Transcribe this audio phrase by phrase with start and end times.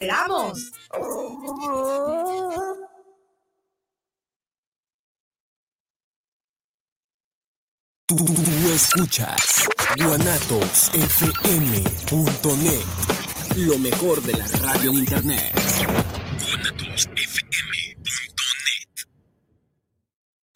[0.00, 0.72] esperamos.
[8.06, 8.16] Tú,
[8.74, 9.68] escuchas
[9.98, 12.84] guanatosfm.net,
[13.56, 15.52] lo mejor de la radio en internet.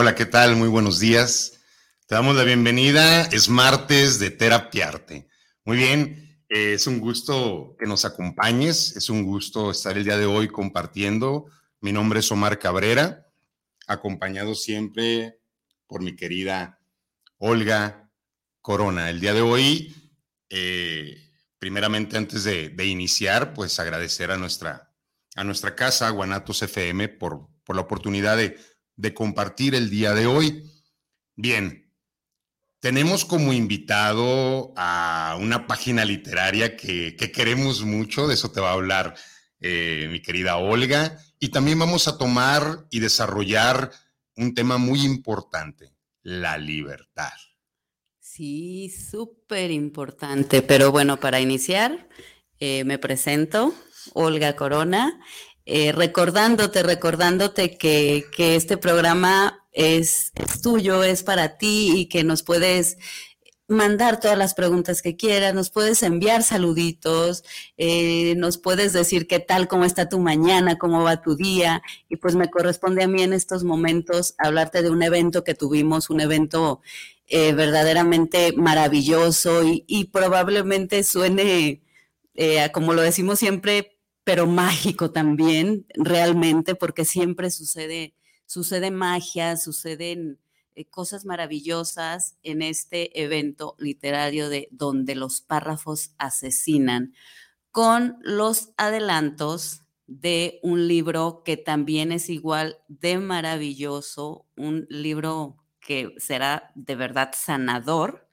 [0.00, 0.54] Hola, ¿qué tal?
[0.54, 1.58] Muy buenos días.
[2.06, 3.24] Te damos la bienvenida.
[3.32, 5.26] Es martes de Terapiarte.
[5.64, 8.96] Muy bien, eh, es un gusto que nos acompañes.
[8.96, 11.46] Es un gusto estar el día de hoy compartiendo.
[11.80, 13.26] Mi nombre es Omar Cabrera,
[13.88, 15.40] acompañado siempre
[15.88, 16.78] por mi querida
[17.38, 18.08] Olga
[18.60, 19.10] Corona.
[19.10, 20.12] El día de hoy,
[20.48, 24.94] eh, primeramente antes de, iniciar, pues agradecer a nuestra,
[25.34, 28.56] a nuestra casa, Guanatos FM, por, por la oportunidad de
[28.98, 30.64] de compartir el día de hoy.
[31.36, 31.90] Bien,
[32.80, 38.74] tenemos como invitado a una página literaria que, queremos mucho, de eso te va a
[38.74, 39.14] hablar
[39.60, 43.92] eh, mi querida Olga, y también vamos a tomar y desarrollar
[44.36, 47.32] un tema muy importante, la libertad.
[48.18, 52.08] Sí, súper importante, pero bueno, para iniciar,
[52.58, 53.74] eh, me presento,
[54.12, 55.20] Olga Corona,
[55.70, 62.96] eh, recordándote, recordándote que, este programa es, tuyo, es para ti y que nos puedes
[63.68, 67.44] mandar todas las preguntas que quieras, nos puedes enviar saluditos,
[67.76, 71.82] eh, nos puedes decir qué tal, cómo está tu mañana, cómo va tu día.
[72.08, 76.08] Y pues me corresponde a mí en estos momentos hablarte de un evento que tuvimos,
[76.08, 76.80] un evento
[77.26, 81.82] eh, verdaderamente maravilloso y, probablemente suene,
[82.72, 83.97] como lo decimos siempre,
[84.28, 88.12] pero mágico también, realmente, porque siempre sucede,
[88.44, 90.38] sucede magia, suceden
[90.74, 97.14] eh, cosas maravillosas en este evento literario de donde los párrafos asesinan,
[97.70, 106.12] con los adelantos de un libro que también es igual de maravilloso, un libro que
[106.18, 108.28] será de verdad sanador,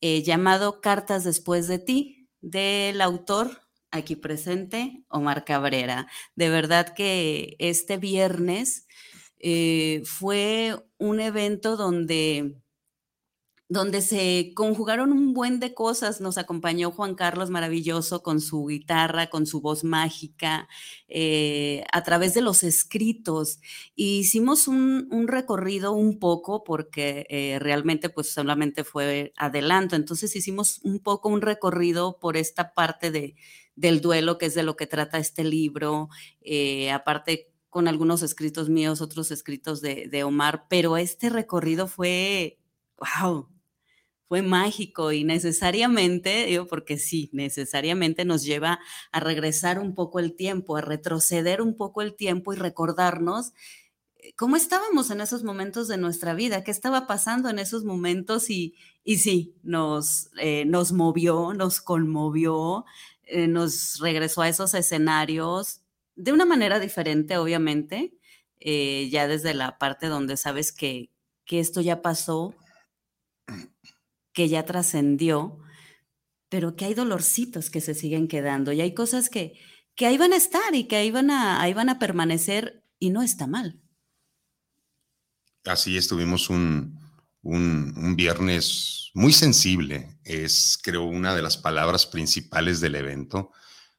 [0.00, 3.63] eh, llamado Cartas después de ti, del autor
[3.94, 6.06] aquí presente, Omar Cabrera.
[6.34, 8.86] De verdad que este viernes
[9.38, 12.56] eh, fue un evento donde
[13.68, 16.20] donde se conjugaron un buen de cosas.
[16.20, 20.68] Nos acompañó Juan Carlos maravilloso con su guitarra, con su voz mágica,
[21.08, 23.60] eh, a través de los escritos.
[23.94, 29.96] hicimos un, recorrido un poco porque eh, realmente pues solamente fue adelanto.
[29.96, 33.34] Entonces hicimos un poco un recorrido por esta parte de,
[33.76, 36.08] del duelo, que es de lo que trata este libro,
[36.40, 42.60] eh, aparte con algunos escritos míos, otros escritos de, Omar, pero este recorrido fue,
[42.98, 43.48] wow,
[44.42, 48.80] mágico y necesariamente, digo, porque sí, necesariamente nos lleva
[49.12, 53.52] a regresar un poco el tiempo, a retroceder un poco el tiempo y recordarnos
[54.24, 58.48] eh, cómo estábamos en esos momentos de nuestra vida, qué estaba pasando en esos momentos
[58.48, 58.74] y,
[59.04, 62.86] y sí, nos, eh, nos movió, nos conmovió,
[63.24, 65.82] eh, nos regresó a esos escenarios
[66.16, 68.14] de una manera diferente, obviamente,
[68.60, 71.10] ya desde la parte donde sabes que,
[71.50, 72.54] esto ya pasó,
[74.34, 75.58] que ya trascendió,
[76.50, 79.58] pero que hay dolorcitos que se siguen quedando y hay cosas que,
[79.94, 83.10] que ahí van a estar y que ahí van a, ahí van a permanecer y
[83.10, 83.80] no está mal.
[85.64, 86.98] Así estuvimos un,
[87.42, 93.52] un, viernes muy sensible, es creo una de las palabras principales del evento.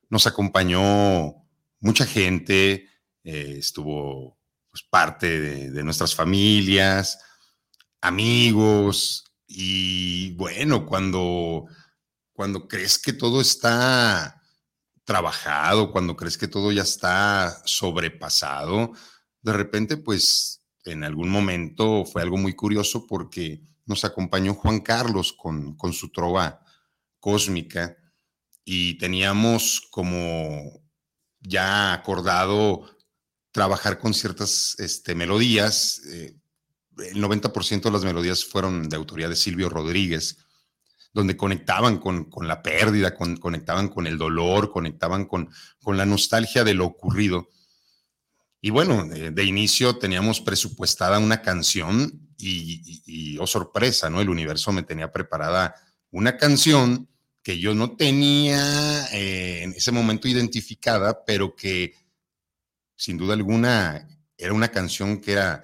[0.10, 1.36] Nos acompañó
[1.80, 2.90] mucha gente,
[3.24, 4.38] eh, estuvo
[4.70, 5.40] pues, parte
[5.72, 7.20] de, nuestras familias,
[8.02, 11.66] amigos, y bueno, cuando,
[12.34, 14.42] cuando crees que todo está
[15.04, 18.94] trabajado, cuando crees que todo ya está sobrepasado,
[19.42, 25.34] de repente pues en algún momento fue algo muy curioso porque nos acompañó Juan Carlos
[25.34, 26.64] con, su trova
[27.20, 27.96] cósmica
[28.64, 30.82] y teníamos como
[31.40, 32.90] ya acordado
[33.52, 36.36] trabajar con ciertas este, melodías, eh,
[36.98, 40.38] el 90% de las melodías fueron de autoría de Silvio Rodríguez,
[41.14, 45.50] donde conectaban con, la pérdida, conectaban con el dolor, conectaban con,
[45.82, 47.48] con la nostalgia de lo ocurrido.
[48.66, 54.22] Y bueno, de, inicio teníamos presupuestada una canción y, oh sorpresa, ¿no?
[54.22, 55.76] El universo me tenía preparada
[56.12, 57.08] una canción
[57.44, 61.94] que yo no tenía eh, en ese momento identificada, pero que
[62.96, 65.64] sin duda alguna era una canción que era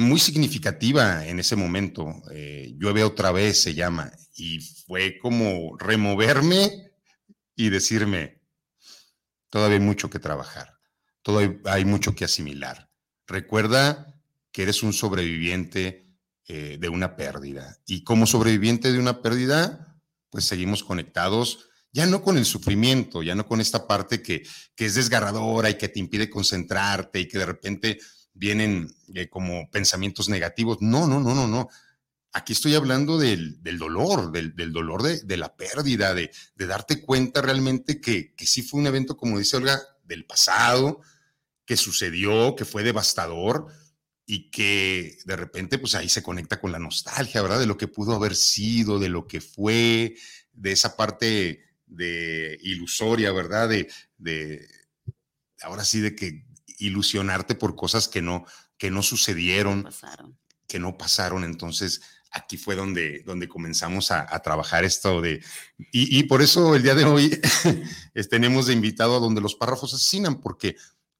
[0.00, 2.22] muy significativa en ese momento.
[2.32, 6.92] Eh, Llueve otra vez se llama, y fue como removerme
[7.56, 8.40] y decirme,
[9.50, 10.80] todavía hay mucho que trabajar
[11.22, 12.90] todo hay, mucho que asimilar.
[13.26, 14.20] Recuerda
[14.52, 16.08] que eres un sobreviviente
[16.48, 17.78] eh, de una pérdida.
[17.86, 20.00] Y como sobreviviente de una pérdida,
[20.30, 24.86] pues seguimos conectados, ya no con el sufrimiento, ya no con esta parte que, que
[24.86, 27.98] es desgarradora y que te impide concentrarte y que de repente
[28.34, 30.78] vienen eh, como pensamientos negativos.
[30.80, 31.68] No, no, no, no, no.
[32.32, 38.34] Aquí estoy hablando del, dolor, del, dolor de, la pérdida, de, darte cuenta realmente que,
[38.34, 41.00] que sí fue un evento, como dice Olga, del pasado,
[41.64, 43.66] que sucedió, que fue devastador
[44.26, 47.58] y que de repente pues ahí se conecta con la nostalgia, ¿verdad?
[47.58, 50.14] De lo que pudo haber sido, de lo que fue,
[50.52, 53.68] de esa parte de ilusoria, ¿verdad?
[53.68, 54.68] De, de
[55.62, 56.44] ahora sí, de que
[56.80, 58.44] ilusionarte por cosas que no,
[58.76, 59.88] que no sucedieron,
[60.66, 61.44] que no pasaron.
[61.44, 62.00] Entonces,
[62.30, 65.42] aquí fue donde, donde comenzamos a, trabajar esto de...
[65.92, 67.40] Y, y, por eso el día de hoy
[68.30, 70.76] tenemos de invitado a donde los párrafos asesinan, porque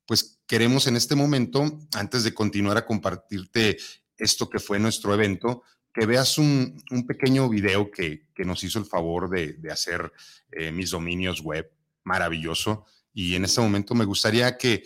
[0.07, 3.79] pues queremos en este momento, antes de continuar a compartirte
[4.17, 9.29] esto que fue nuestro evento, que veas un, pequeño video que, nos hizo el favor
[9.29, 10.13] de, hacer
[10.53, 11.71] eh, mis dominios web,
[12.05, 12.87] maravilloso.
[13.13, 14.85] Y en este momento me gustaría que,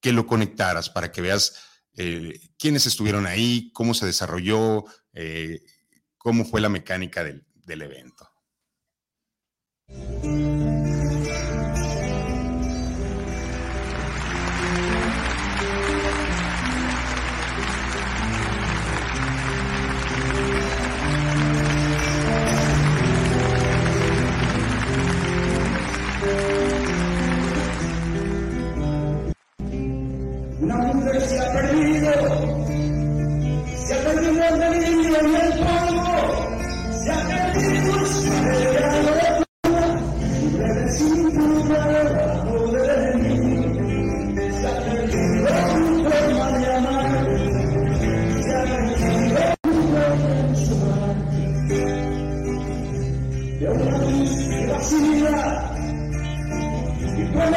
[0.00, 1.56] que, lo conectaras para que veas
[1.96, 5.60] eh, quiénes estuvieron ahí, cómo se desarrolló, eh,
[6.16, 8.30] cómo fue la mecánica del, del evento.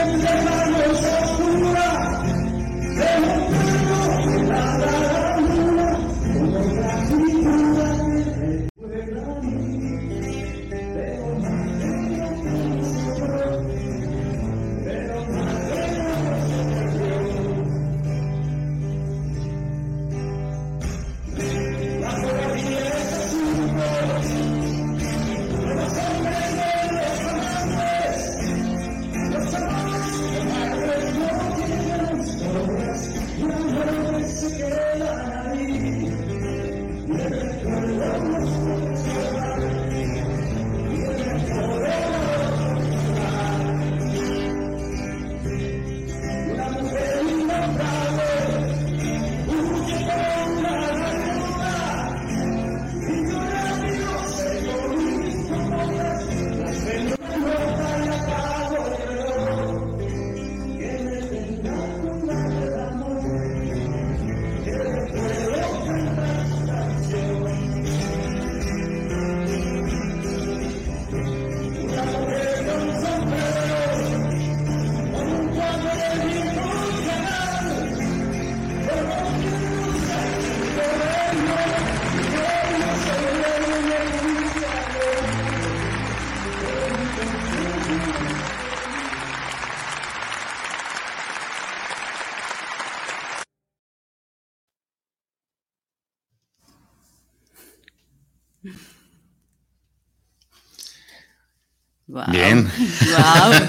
[0.06, 0.59] Bien.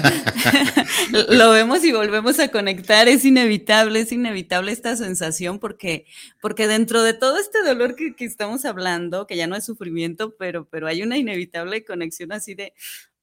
[1.29, 3.07] Lo vemos y volvemos a conectar.
[3.07, 6.05] Es inevitable, es inevitable esta sensación porque,
[6.41, 10.67] porque dentro de todo este dolor que, estamos hablando, que ya no es sufrimiento, pero,
[10.69, 12.73] pero hay una inevitable conexión así de,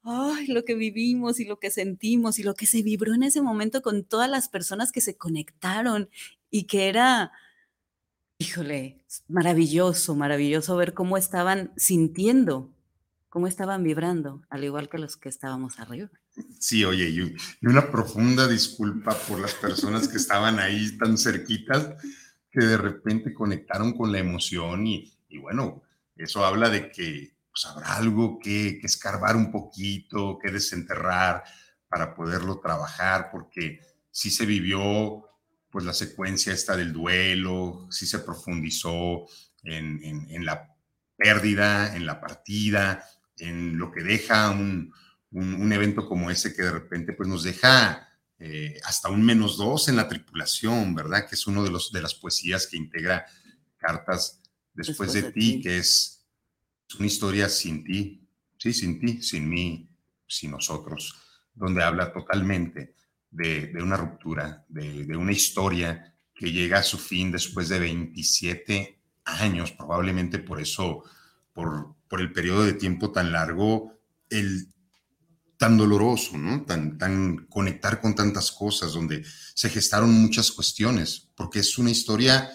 [0.03, 3.43] ay, lo que vivimos y lo que sentimos y lo que se vibró en ese
[3.43, 6.09] momento con todas las personas que se conectaron
[6.51, 7.33] y que era,
[8.39, 12.73] híjole, maravilloso, maravilloso ver cómo estaban sintiendo,
[13.29, 16.11] cómo estaban vibrando, al igual que los que estábamos arriba.
[16.59, 21.95] Sí, oye, y una profunda disculpa por las personas que estaban ahí tan cerquitas
[22.51, 25.83] que de repente conectaron con la emoción y, bueno,
[26.17, 31.45] eso habla de que pues, habrá algo que, que, escarbar un poquito, que desenterrar
[31.89, 33.81] para poderlo trabajar, porque
[34.11, 35.25] sí se vivió
[35.71, 39.27] pues la secuencia esta del duelo, sí se profundizó
[39.63, 40.75] en, en la
[41.17, 43.05] pérdida, en la partida,
[43.41, 44.93] en lo que deja un,
[45.33, 49.89] un, evento como ese que de repente pues nos deja eh, hasta un menos dos
[49.89, 51.29] en la tripulación, ¿verdad?
[51.29, 53.27] Que es uno de, los, de las poesías que integra
[53.77, 54.41] Cartas
[54.75, 56.27] después, de, ti, que es,
[56.99, 58.27] una historia sin ti,
[58.57, 59.89] sí, sin ti, sin mí,
[60.27, 61.15] sin nosotros,
[61.55, 62.95] donde habla totalmente
[63.31, 69.01] de, una ruptura, de, de, una historia que llega a su fin después de 27
[69.25, 71.05] años, probablemente por eso,
[71.53, 73.93] por, por el periodo de tiempo tan largo,
[74.31, 74.69] el
[75.57, 76.65] tan doloroso, ¿no?
[76.65, 79.25] Tan, tan conectar con tantas cosas, donde
[79.55, 82.51] se gestaron muchas cuestiones, porque es una historia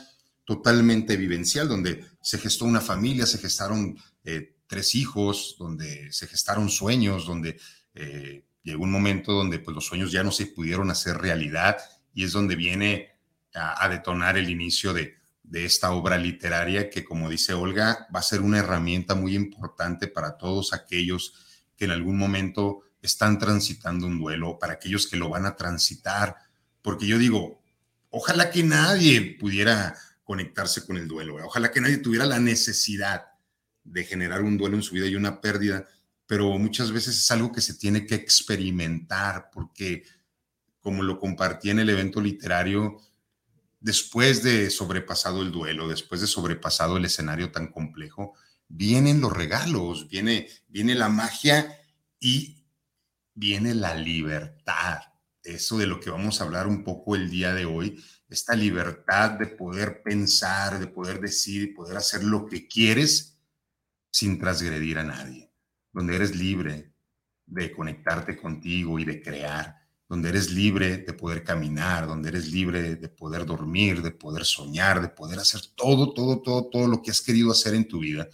[0.46, 6.70] totalmente vivencial, donde se gestó una familia, se gestaron eh, tres hijos, donde se gestaron
[6.70, 7.60] sueños, donde
[7.94, 11.78] eh, llegó un momento donde pues, los sueños ya no se pudieron hacer realidad
[12.14, 13.10] y es donde viene
[13.54, 18.24] a, detonar el inicio de, de esta obra literaria que, como dice Olga, va a
[18.24, 21.34] ser una herramienta muy importante para todos aquellos
[21.76, 26.38] que en algún momento están transitando un duelo, para aquellos que lo van a transitar,
[26.82, 27.62] porque yo digo,
[28.10, 33.26] ojalá que nadie pudiera conectarse con el duelo, ojalá que nadie tuviera la necesidad
[33.84, 35.86] de generar un duelo en su vida y una pérdida,
[36.26, 40.04] pero muchas veces es algo que se tiene que experimentar, porque
[40.80, 42.98] como lo compartí en el evento literario,
[43.84, 48.34] después de sobrepasado el duelo, después de sobrepasado el escenario tan complejo,
[48.70, 51.80] vienen los regalos, viene, viene la magia
[52.18, 52.66] y
[53.34, 55.02] viene la libertad.
[55.44, 59.32] Eso de lo que vamos a hablar un poco el día de hoy, esta libertad
[59.32, 63.38] de poder pensar, de poder decir, poder hacer lo que quieres
[64.10, 65.52] sin transgredir a nadie,
[65.92, 66.94] donde eres libre
[67.46, 69.83] de conectarte contigo y de crear,
[70.14, 75.02] donde eres libre de poder caminar, donde eres libre de poder dormir, de poder soñar,
[75.02, 78.28] de poder hacer todo, todo, todo, todo lo que has querido hacer en tu vida.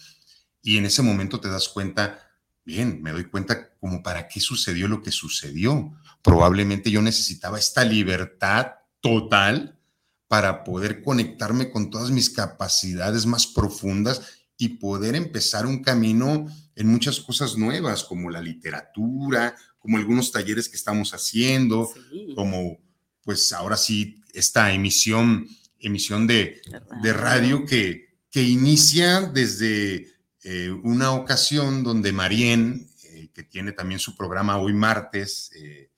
[0.61, 2.19] Y en ese momento te das cuenta
[2.65, 5.93] bien, me doy cuenta como para qué sucedió lo que sucedió.
[6.21, 9.79] Probablemente yo necesitaba esta libertad total
[10.27, 14.21] para poder conectarme con todas mis capacidades más profundas
[14.57, 16.45] y poder empezar un camino
[16.75, 21.89] en muchas cosas nuevas, como la literatura, como algunos talleres que estamos haciendo,
[22.35, 22.77] como
[23.23, 25.47] pues ahora sí esta emisión,
[25.79, 26.61] emisión de,
[27.01, 30.07] de radio que, que inicia desde
[30.43, 35.89] eh, una ocasión donde Marien, eh, que tiene también su programa hoy martes, eh,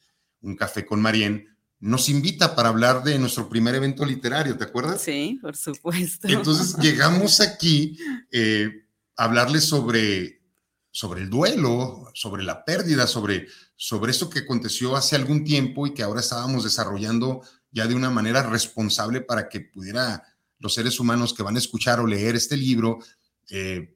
[0.42, 1.48] Un Café con Marien,
[1.80, 5.02] nos invita para hablar de nuestro primer evento literario, ¿te acuerdas?
[5.02, 6.28] Sí, por supuesto.
[6.28, 7.98] Entonces llegamos aquí
[9.18, 10.41] a hablarles sobre,
[10.92, 15.94] sobre el duelo, sobre la pérdida, sobre, sobre esto que aconteció hace algún tiempo y
[15.94, 20.24] que ahora estábamos desarrollando ya de una manera responsable para que pudiera
[20.60, 23.00] los seres humanos que van a escuchar o leer este libro
[23.50, 23.96] eh,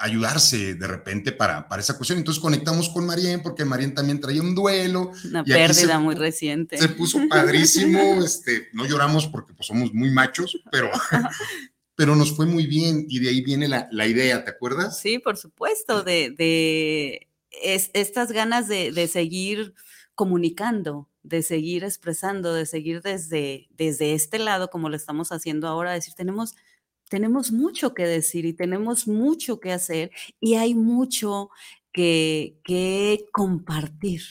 [0.00, 2.18] ayudarse de repente para, para esa cuestión.
[2.18, 5.12] Entonces conectamos con Marien porque Marien también traía un duelo.
[5.24, 6.78] Una pérdida muy reciente.
[6.78, 10.90] Se puso padrísimo, este, no lloramos porque pues, somos muy machos, pero,
[12.00, 14.98] pero nos fue muy bien y de ahí viene la, la idea, ¿te acuerdas?
[14.98, 17.28] Sí, por supuesto, de, de
[17.92, 19.74] estas ganas de, de, seguir
[20.14, 25.92] comunicando, de seguir expresando, de seguir desde, desde este lado, como lo estamos haciendo ahora,
[25.92, 26.54] decir, tenemos
[27.10, 31.50] tenemos mucho que decir y tenemos mucho que hacer y hay mucho
[31.92, 34.22] que, que compartir.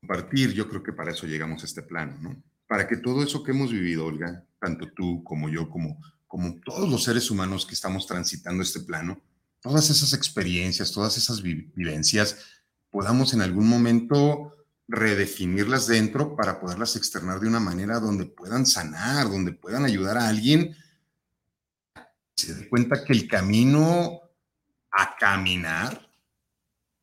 [0.00, 2.42] Compartir, yo creo que para eso llegamos a este plano, ¿no?
[2.66, 6.88] Para que todo eso que hemos vivido, Olga, tanto tú como yo, como, como todos
[6.88, 9.20] los seres humanos que estamos transitando este plano,
[9.60, 12.38] todas esas experiencias, todas esas vivencias,
[12.90, 14.54] podamos en algún momento
[14.86, 20.28] redefinirlas dentro para poderlas externar de una manera donde puedan sanar, donde puedan ayudar a
[20.28, 20.76] alguien
[22.42, 24.20] se da cuenta que el camino
[24.90, 26.08] a caminar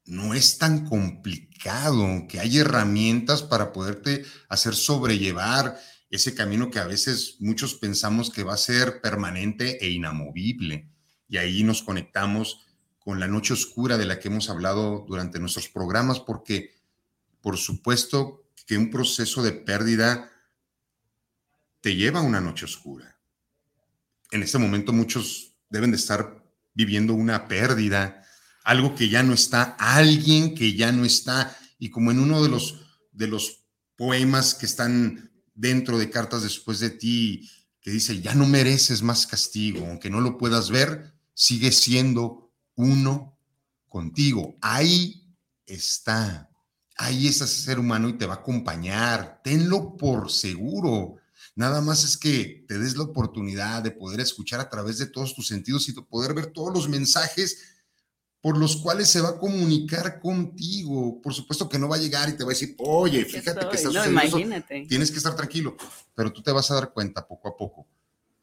[0.06, 6.88] no es tan complicado, que hay herramientas para poderte hacer sobrellevar ese camino que a
[6.88, 10.90] veces muchos pensamos que va a ser permanente e inamovible.
[11.28, 12.66] Y ahí nos conectamos
[13.00, 16.74] con la noche oscura de la que hemos hablado durante nuestros programas, porque
[17.42, 20.32] por supuesto que un proceso de pérdida
[21.82, 23.18] te lleva a una noche oscura.
[24.32, 28.24] En este momento muchos deben de estar viviendo una pérdida,
[28.64, 31.58] algo que ya no está, alguien que ya no está.
[31.78, 33.64] Y como en uno de los, de los
[33.96, 35.29] poemas que están
[35.60, 37.50] dentro de Cartas después de ti,
[37.82, 43.38] que dice, ya no mereces más castigo, aunque no lo puedas ver, sigue siendo uno
[43.90, 44.58] contigo.
[44.62, 45.36] Ahí
[45.66, 46.50] está,
[46.96, 49.42] ahí está ese ser humano y te va a acompañar.
[49.44, 51.16] Tenlo por seguro.
[51.56, 55.36] Nada más es que te des la oportunidad de poder escuchar a través de todos
[55.36, 57.79] tus sentidos y de poder ver todos los mensajes
[58.42, 61.22] por los cuales se va a comunicar contigo.
[61.22, 63.76] Por supuesto que no va a llegar y te va a decir, oye, fíjate que
[63.76, 64.86] estás no, imagínate.
[64.88, 65.76] Tienes que estar tranquilo,
[66.16, 67.88] pero tú te vas a dar cuenta poco a poco,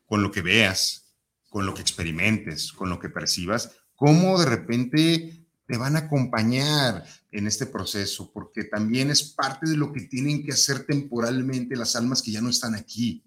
[0.06, 1.06] con lo que veas,
[1.48, 7.04] con lo que experimentes, con lo que percibas, cómo de repente te van a acompañar
[7.32, 11.96] en este proceso, porque también es parte de lo que tienen que hacer temporalmente las
[11.96, 13.24] almas que ya no están aquí.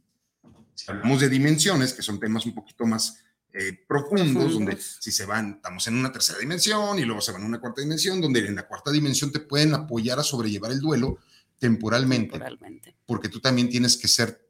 [0.75, 5.25] Si hablamos de dimensiones, que son temas un poquito más eh, profundos, donde si se
[5.25, 8.45] van, estamos en una tercera dimensión y luego se van a una cuarta dimensión, donde
[8.45, 11.17] en la cuarta dimensión te pueden apoyar a sobrellevar el duelo
[11.57, 12.95] temporalmente, temporalmente.
[13.05, 14.47] porque tú también tienes que ser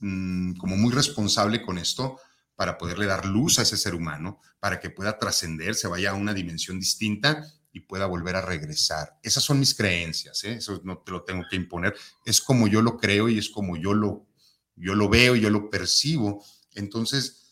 [0.00, 2.18] mm, como muy responsable con esto
[2.56, 6.14] para poderle dar luz a ese ser humano, para que pueda trascender, se vaya a
[6.14, 9.18] una dimensión distinta y pueda volver a regresar.
[9.22, 10.54] Esas son mis creencias, ¿eh?
[10.54, 13.76] eso no te lo tengo que imponer, es como yo lo creo y es como
[13.76, 14.26] yo lo,
[14.74, 16.44] yo lo veo, y yo lo percibo.
[16.74, 17.45] Entonces,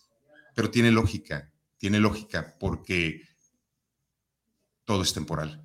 [0.55, 3.23] pero tiene lógica, tiene lógica porque
[4.85, 5.65] todo es temporal.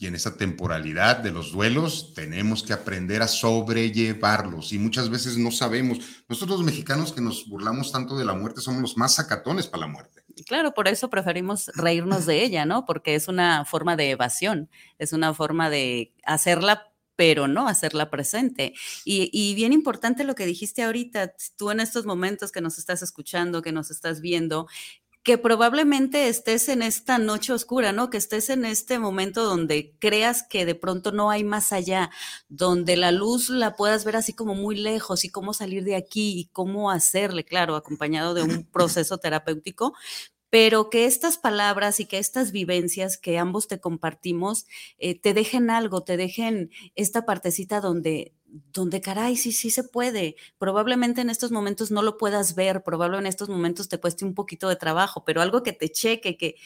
[0.00, 5.36] Y en esa temporalidad de los duelos tenemos que aprender a sobrellevarlos y muchas veces
[5.36, 5.98] no sabemos.
[6.28, 9.80] Nosotros los mexicanos que nos burlamos tanto de la muerte somos los más sacatones para
[9.80, 10.22] la muerte.
[10.46, 12.84] Claro, por eso preferimos reírnos de ella, ¿no?
[12.84, 16.87] Porque es una forma de evasión, es una forma de hacerla
[17.18, 18.74] pero no hacerla presente.
[19.04, 23.60] Y, bien importante lo que dijiste ahorita, tú en estos momentos que nos estás escuchando,
[23.60, 24.68] que nos estás viendo,
[25.24, 28.08] que probablemente estés en esta noche oscura, ¿no?
[28.08, 32.08] Que estés en este momento donde creas que de pronto no hay más allá,
[32.48, 36.38] donde la luz la puedas ver así como muy lejos y cómo salir de aquí
[36.38, 39.92] y cómo hacerle, claro, acompañado de un proceso terapéutico,
[40.50, 44.66] pero que estas palabras y que estas vivencias que ambos te compartimos
[44.98, 50.36] eh, te dejen algo, te dejen esta partecita donde, donde caray, sí, sí se puede.
[50.58, 54.34] Probablemente en estos momentos no lo puedas ver, probablemente en estos momentos te cueste un
[54.34, 56.56] poquito de trabajo, pero algo que te cheque, que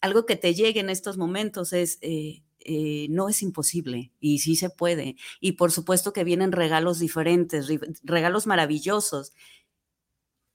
[0.00, 1.98] algo que te llegue en estos momentos es...
[2.02, 5.16] Eh, eh, no es imposible y sí se puede.
[5.40, 7.66] Y por supuesto que vienen regalos diferentes,
[8.04, 9.32] regalos maravillosos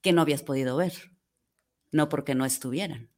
[0.00, 1.17] que no habías podido ver
[1.92, 3.10] no porque no estuvieran.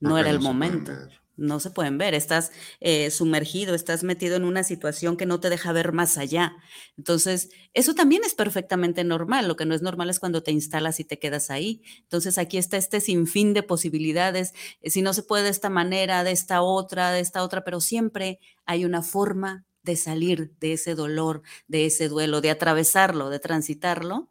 [0.00, 0.92] No era el momento.
[1.36, 2.12] No se pueden ver.
[2.14, 6.56] Estás eh, sumergido, estás metido en una situación que no te deja ver más allá.
[6.98, 9.48] Entonces, eso también es perfectamente normal.
[9.48, 11.82] Lo que no es normal es cuando te instalas y te quedas ahí.
[12.00, 14.52] Entonces, aquí está este sinfín de posibilidades.
[14.82, 17.80] Eh, si no se puede de esta manera, de esta otra, de esta otra, pero
[17.80, 23.38] siempre hay una forma de salir de ese dolor, de ese duelo, de atravesarlo, de
[23.40, 24.28] transitarlo.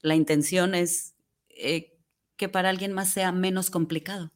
[0.00, 1.14] La intención es
[1.50, 1.97] eh,
[2.38, 4.32] que para alguien más sea menos complicado.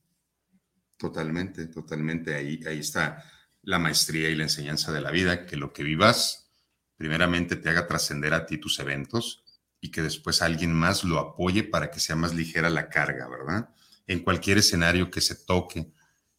[0.98, 2.34] Totalmente, totalmente.
[2.34, 3.24] Ahí, ahí está
[3.62, 6.50] la maestría y la enseñanza de la vida, que lo que vivas
[6.96, 9.44] primeramente te haga trascender a ti tus eventos
[9.80, 13.70] y que después alguien más lo apoye para que sea más ligera la carga, ¿verdad?
[14.06, 15.92] En cualquier escenario que se toque,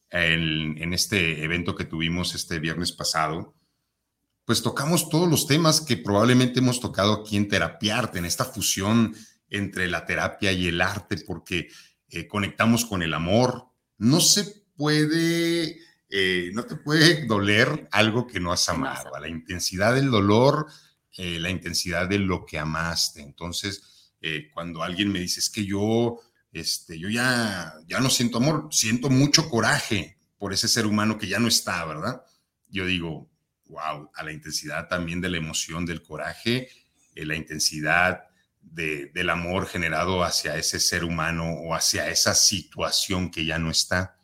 [0.10, 3.56] en, este evento que tuvimos este viernes pasado,
[4.45, 9.15] pues tocamos todos los temas que probablemente hemos tocado aquí en Terapiarte, en esta fusión
[9.54, 11.70] entre la terapia y el arte porque
[12.10, 13.68] eh, conectamos con el amor.
[14.00, 19.12] No se puede, eh, no te puede doler algo que no has amado.
[19.20, 20.68] la intensidad del dolor,
[21.16, 23.22] eh, la intensidad de lo que amaste.
[23.22, 23.89] Entonces,
[24.54, 26.18] cuando alguien me dice, es que yo,
[26.54, 31.28] este, yo ya, ya no siento amor, siento mucho coraje por ese ser humano que
[31.28, 32.24] ya no está, ¿verdad?
[32.70, 33.30] Yo digo,
[33.66, 36.70] wow, a la intensidad también de la emoción, del coraje,
[37.16, 38.24] la intensidad
[38.73, 44.17] del amor generado hacia ese ser humano o hacia esa situación que ya no está.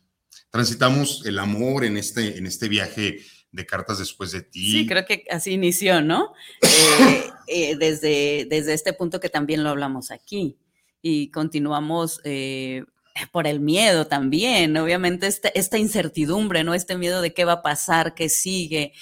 [0.50, 3.20] Transitamos el amor en este, en este viaje
[3.52, 4.72] de cartas después de ti.
[4.72, 6.32] Sí, creo que así inició, ¿no?
[6.62, 10.56] Eh, eh, desde, desde este punto que también lo hablamos aquí
[11.02, 12.84] y continuamos eh,
[13.32, 16.74] por el miedo también, obviamente esta, esta, incertidumbre, ¿no?
[16.74, 18.92] Este miedo de qué va a pasar, qué sigue,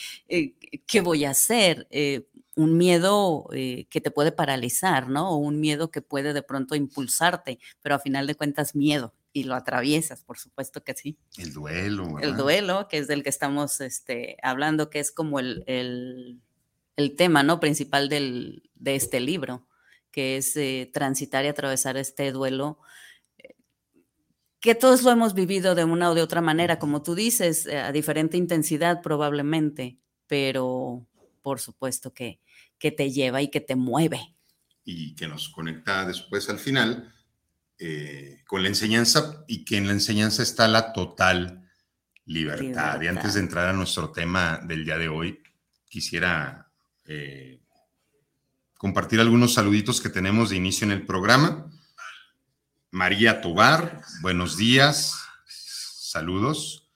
[0.86, 1.86] qué voy a hacer
[2.58, 5.30] un miedo eh, que te puede paralizar, ¿no?
[5.30, 9.44] O un miedo que puede de pronto impulsarte, pero a final de cuentas miedo y
[9.44, 11.16] lo atraviesas, por supuesto que sí.
[11.36, 12.14] El duelo.
[12.14, 12.24] ¿verdad?
[12.24, 15.62] El duelo, que es del que estamos este, hablando, que es como el,
[16.96, 17.60] el, tema, ¿no?
[17.60, 19.68] Principal del, de este libro,
[20.10, 22.80] que es eh, transitar y atravesar este duelo,
[23.38, 23.54] eh,
[24.58, 27.92] que todos lo hemos vivido de una o de otra manera, como tú dices, a
[27.92, 31.06] diferente intensidad probablemente, pero
[31.40, 32.40] por supuesto que,
[32.78, 34.36] que te lleva y que te mueve.
[34.84, 37.12] Y que nos conecta después al final
[38.48, 41.68] con la enseñanza y que en la enseñanza está la total
[42.28, 43.00] libertad.
[43.00, 45.42] Y antes de entrar a nuestro tema del día de hoy,
[45.88, 46.70] quisiera
[47.06, 47.60] eh,
[48.76, 51.70] compartir algunos saluditos que tenemos de inicio en el programa.
[52.90, 56.90] María Tobar, buenos días, saludos.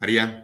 [0.00, 0.43] María,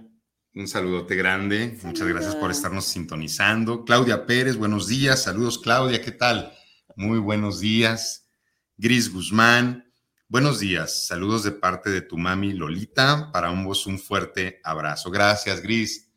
[0.54, 3.84] un saludote grande, muchas gracias por estarnos sintonizando.
[3.84, 6.52] Claudia Pérez, buenos días, saludos Claudia, ¿qué tal?
[6.96, 8.28] Muy buenos días.
[8.76, 9.92] Gris Guzmán,
[10.28, 15.10] buenos días, saludos de parte de tu mami Lolita, para ambos un fuerte abrazo.
[15.10, 16.10] Gracias, Gris.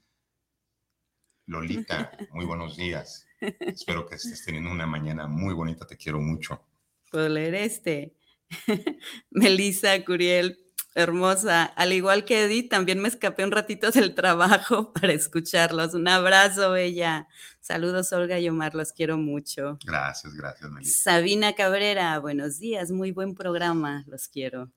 [1.45, 3.27] Lolita, muy buenos días.
[3.39, 6.65] Espero que estés teniendo una mañana muy bonita, te quiero mucho.
[7.11, 8.15] Puedo leer este.
[9.29, 10.62] Melissa Curiel,
[10.95, 11.63] hermosa.
[11.65, 15.93] Al igual que Edith, también me escapé un ratito del trabajo para escucharlos.
[15.93, 17.27] Un abrazo, bella.
[17.59, 19.77] Saludos, Olga y Omar, los quiero mucho.
[19.85, 21.11] Gracias, gracias, Melissa.
[21.11, 24.71] Sabina Cabrera, buenos días, muy buen programa, los quiero.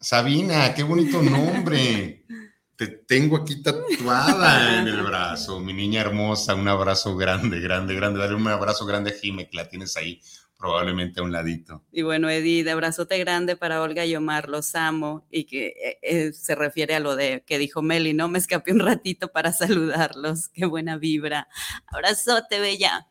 [0.00, 2.24] Sabina, qué bonito nombre.
[2.76, 8.20] te tengo aquí tatuada en el brazo, mi niña hermosa, un abrazo grande, grande, grande,
[8.20, 10.20] dale un abrazo grande a Jime, que la tienes ahí
[10.58, 11.84] probablemente a un ladito.
[11.92, 16.32] Y bueno, Edith, abrazote grande para Olga y Omar, los amo, y que eh, eh,
[16.32, 18.28] se refiere a lo de que dijo Meli, ¿no?
[18.28, 21.48] Me escapé un ratito para saludarlos, qué buena vibra.
[21.86, 23.08] Abrazote, bella,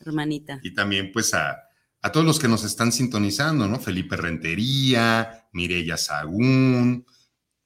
[0.00, 0.60] hermanita.
[0.62, 1.68] Y también pues a,
[2.00, 3.78] a todos los que nos están sintonizando, ¿no?
[3.78, 7.04] Felipe Rentería, Mireya Sagún,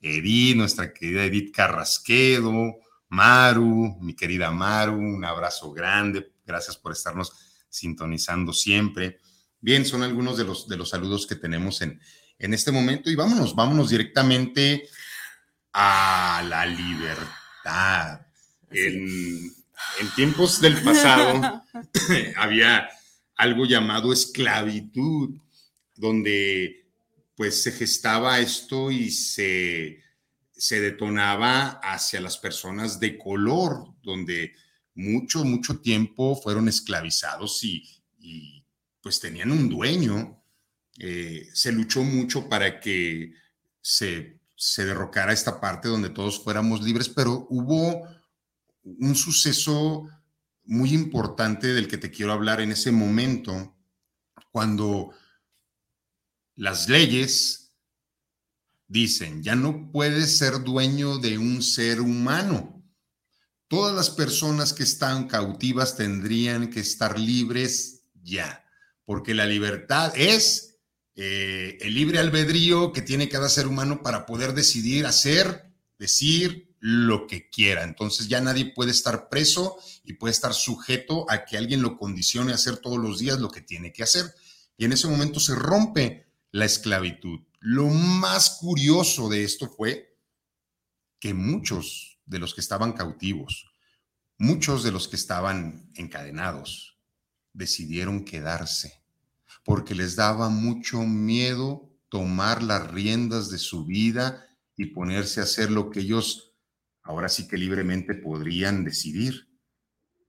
[0.00, 7.51] Edith, nuestra querida Edith Carrasquedo, Maru, mi querida Maru, un abrazo grande, gracias por estarnos
[7.72, 9.18] sintonizando siempre.
[9.60, 12.00] Bien, son algunos de los, de los saludos que tenemos en,
[12.38, 14.88] en este momento y vámonos, vámonos directamente
[15.72, 18.20] a la libertad.
[18.70, 19.52] En,
[20.00, 21.64] en tiempos del pasado
[22.36, 22.88] había
[23.36, 25.38] algo llamado esclavitud,
[25.96, 26.86] donde
[27.34, 30.02] pues se gestaba esto y se,
[30.52, 34.54] se detonaba hacia las personas de color, donde
[34.94, 37.88] mucho, mucho tiempo fueron esclavizados y,
[39.00, 40.42] pues tenían un dueño.
[40.98, 43.32] Eh, se luchó mucho para que
[43.80, 48.06] se, se derrocara esta parte donde todos fuéramos libres, pero hubo
[48.84, 50.08] un suceso
[50.64, 53.76] muy importante del que te quiero hablar en ese momento,
[54.50, 55.10] cuando
[56.54, 57.74] las leyes
[58.86, 62.71] dicen, ya no puedes ser dueño de un ser humano.
[63.72, 68.66] Todas las personas que están cautivas tendrían que estar libres ya,
[69.06, 70.76] porque la libertad es
[71.14, 77.26] eh, el libre albedrío que tiene cada ser humano para poder decidir hacer, decir lo
[77.26, 77.82] que quiera.
[77.84, 82.52] Entonces ya nadie puede estar preso y puede estar sujeto a que alguien lo condicione
[82.52, 84.34] a hacer todos los días lo que tiene que hacer.
[84.76, 87.40] Y en ese momento se rompe la esclavitud.
[87.60, 90.18] Lo más curioso de esto fue
[91.18, 93.66] que muchos de los que estaban cautivos,
[94.38, 96.98] muchos de los que estaban encadenados,
[97.52, 99.02] decidieron quedarse
[99.64, 105.70] porque les daba mucho miedo tomar las riendas de su vida y ponerse a hacer
[105.70, 106.52] lo que ellos
[107.02, 109.48] ahora sí que libremente podrían decidir.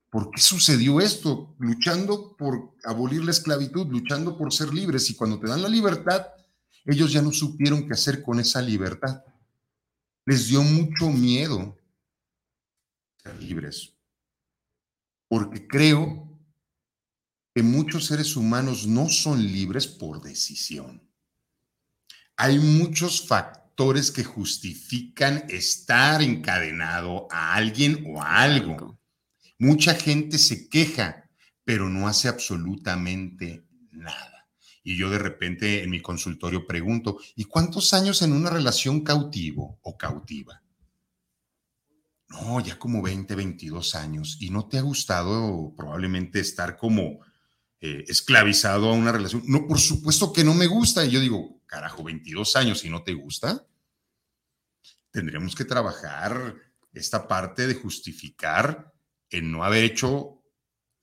[0.09, 1.55] ¿Por qué sucedió esto?
[1.57, 5.09] Luchando por abolir la esclavitud, luchando por ser libres.
[5.09, 6.27] Y cuando te dan la libertad,
[6.85, 9.23] ellos ya no supieron qué hacer con esa libertad.
[10.25, 11.75] Les dio mucho miedo
[13.23, 13.93] ser libres.
[15.27, 16.39] Porque creo
[17.55, 21.01] que muchos seres humanos no son libres por decisión.
[22.35, 28.99] Hay muchos factores que justifican estar encadenado a alguien o a algo.
[29.59, 31.29] Mucha gente se queja,
[31.63, 34.49] pero no hace absolutamente nada.
[34.83, 39.79] Y yo de repente en mi consultorio pregunto, ¿y cuántos años en una relación cautivo
[39.83, 40.62] o cautiva?
[42.33, 44.37] No, ya como 20, 22 años.
[44.39, 47.19] ¿Y no te ha gustado probablemente estar como
[47.79, 49.43] eh, esclavizado a una relación?
[49.45, 51.05] No, por supuesto que no me gusta.
[51.05, 53.67] Y yo digo, carajo, 22 años y no te gusta.
[55.11, 56.55] Tendríamos que trabajar
[56.91, 58.91] esta parte de justificar
[59.29, 60.43] en no haber hecho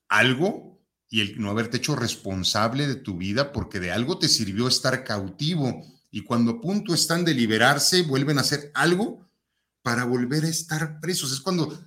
[0.09, 4.67] algo y el no haberte hecho responsable de tu vida porque de algo te sirvió
[4.67, 9.30] estar cautivo y cuando a punto están de liberarse vuelven a hacer algo
[9.83, 11.33] para volver a estar presos.
[11.33, 11.79] Es cuando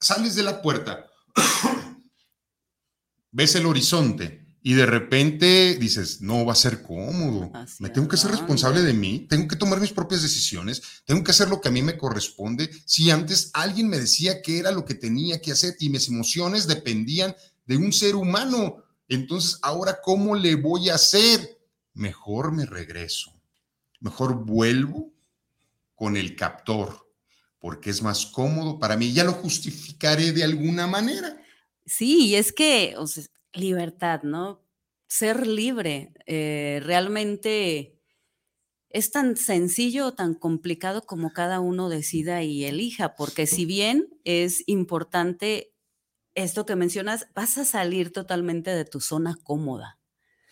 [0.00, 1.06] sales de la puerta,
[3.30, 8.16] ves el horizonte y de repente dices, no va a ser cómodo, me tengo que
[8.16, 11.68] ser responsable de mí, tengo que tomar mis propias decisiones, tengo que hacer lo que
[11.68, 12.68] a mí me corresponde.
[12.84, 16.66] Si antes alguien me decía qué era lo que tenía que hacer y mis emociones
[16.66, 21.60] dependían de un ser humano, entonces ahora ¿cómo le voy a hacer?
[21.94, 23.40] Mejor me regreso,
[24.00, 25.12] mejor vuelvo
[25.94, 27.05] con el captor,
[27.66, 31.36] porque es más cómodo para mí, ya lo justificaré de alguna manera.
[31.84, 32.94] Sí, es que
[33.54, 34.62] libertad, ¿no?
[35.08, 38.00] Ser libre eh, realmente
[38.88, 44.16] es tan sencillo o tan complicado como cada uno decida y elija, porque si bien
[44.22, 45.74] es importante
[46.36, 49.98] esto que mencionas, vas a salir totalmente de tu zona cómoda.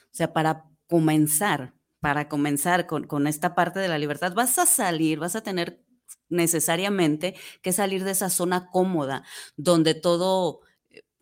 [0.07, 4.67] O sea, para comenzar, para comenzar con, con esta parte de la libertad, vas a
[4.67, 5.84] salir, vas a tener
[6.29, 9.25] necesariamente que salir de esa zona cómoda
[9.57, 10.61] donde todo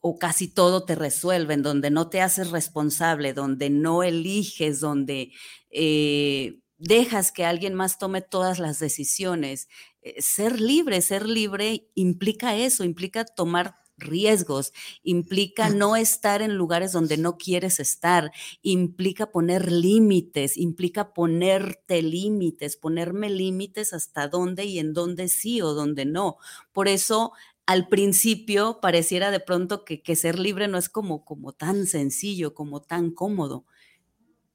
[0.00, 5.32] o casi todo te resuelven, donde no te haces responsable, donde no eliges, donde
[5.70, 9.68] eh, dejas que alguien más tome todas las decisiones.
[10.02, 16.92] Eh, ser libre, ser libre implica eso, implica tomar riesgos, implica no estar en lugares
[16.92, 24.78] donde no quieres estar, implica poner límites, implica ponerte límites, ponerme límites hasta dónde y
[24.78, 26.36] en dónde sí o dónde no.
[26.72, 27.32] Por eso
[27.66, 32.82] al principio pareciera de pronto que, ser libre no es como, como tan sencillo, como
[32.82, 33.66] tan cómodo,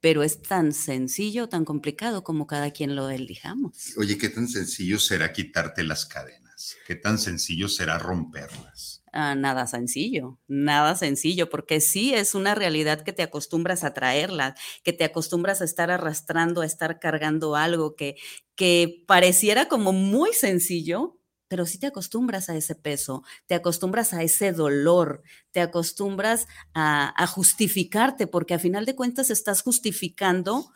[0.00, 3.96] pero es tan sencillo, tan complicado como cada quien lo elijamos.
[3.96, 6.76] Oye, ¿qué tan sencillo será quitarte las cadenas?
[6.86, 8.97] ¿Qué tan sencillo será romperlas?
[9.12, 14.54] Ah, nada sencillo, nada sencillo, porque sí es una realidad que te acostumbras a traerla,
[14.82, 18.16] que te acostumbras a estar arrastrando, a estar cargando algo que,
[18.54, 21.18] que pareciera como muy sencillo,
[21.48, 27.26] pero si te acostumbras a ese peso, te acostumbras a ese dolor, te acostumbras a,
[27.26, 30.70] justificarte, porque a final de cuentas estás justificando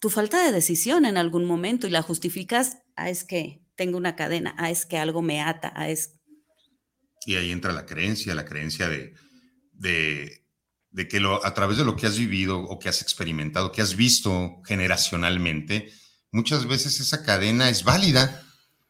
[0.00, 4.16] tu falta de decisión en algún momento y la justificas, ah, es que tengo una
[4.16, 6.18] cadena, ah, es que algo me ata, ah, es...
[7.24, 9.14] Y ahí entra la creencia, la creencia de,
[9.72, 10.44] de,
[10.90, 13.82] de que lo, a través de lo que has vivido o que has experimentado, que
[13.82, 15.92] has visto generacionalmente,
[16.30, 18.44] muchas veces esa cadena es válida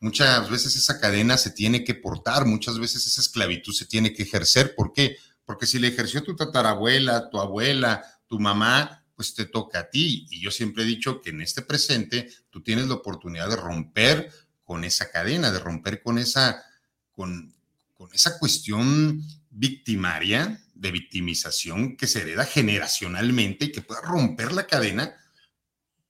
[0.05, 4.25] Muchas veces esa cadena se tiene que portar, muchas veces esa esclavitud se tiene que
[4.25, 4.75] ejercer.
[4.75, 5.17] ¿Por qué?
[5.47, 10.27] Porque si le ejerció tu tatarabuela, tu abuela, tu mamá, pues te toca a ti.
[10.31, 14.31] Y yo siempre he dicho que en este presente tú tienes la oportunidad de romper
[14.63, 16.63] con esa cadena, de romper con esa,
[17.11, 17.54] con,
[17.95, 24.67] con esa cuestión victimaria, de victimización que se hereda generacionalmente y que pueda romper la
[24.67, 25.15] cadena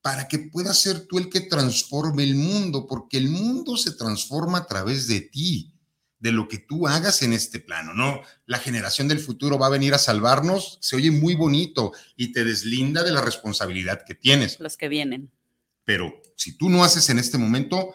[0.00, 4.58] para que puedas ser tú el que transforme el mundo, porque el mundo se transforma
[4.58, 5.72] a través de ti,
[6.18, 8.20] de lo que tú hagas en este plano, ¿no?
[8.46, 12.44] La generación del futuro va a venir a salvarnos, se oye muy bonito y te
[12.44, 14.58] deslinda de la responsabilidad que tienes.
[14.60, 15.30] Los que vienen.
[15.84, 17.94] Pero si tú no haces en este momento,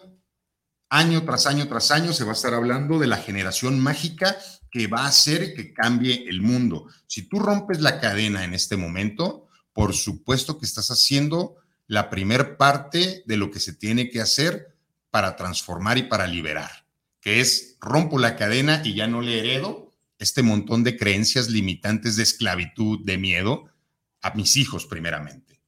[0.89, 4.37] año tras año tras año se va a estar hablando de la generación mágica
[4.71, 6.87] que va a hacer que cambie el mundo.
[7.07, 11.55] Si tú rompes la cadena en este momento, por supuesto que estás haciendo
[11.87, 14.75] la primer parte de lo que se tiene que hacer
[15.09, 16.85] para transformar y para liberar,
[17.19, 22.15] que es rompo la cadena y ya no le heredo este montón de creencias limitantes
[22.15, 23.69] de esclavitud, de miedo,
[24.21, 25.61] a mis hijos primeramente.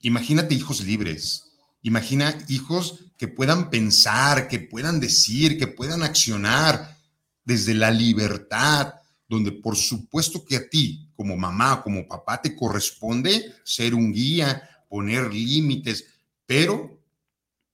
[0.00, 1.51] Imagínate hijos libres,
[1.82, 6.98] imagina hijos que puedan pensar, que puedan decir, que puedan accionar
[7.44, 8.94] desde la libertad,
[9.28, 14.68] donde por supuesto que a ti, como mamá, como papá, te corresponde ser un guía,
[14.88, 16.04] poner límites,
[16.46, 17.00] pero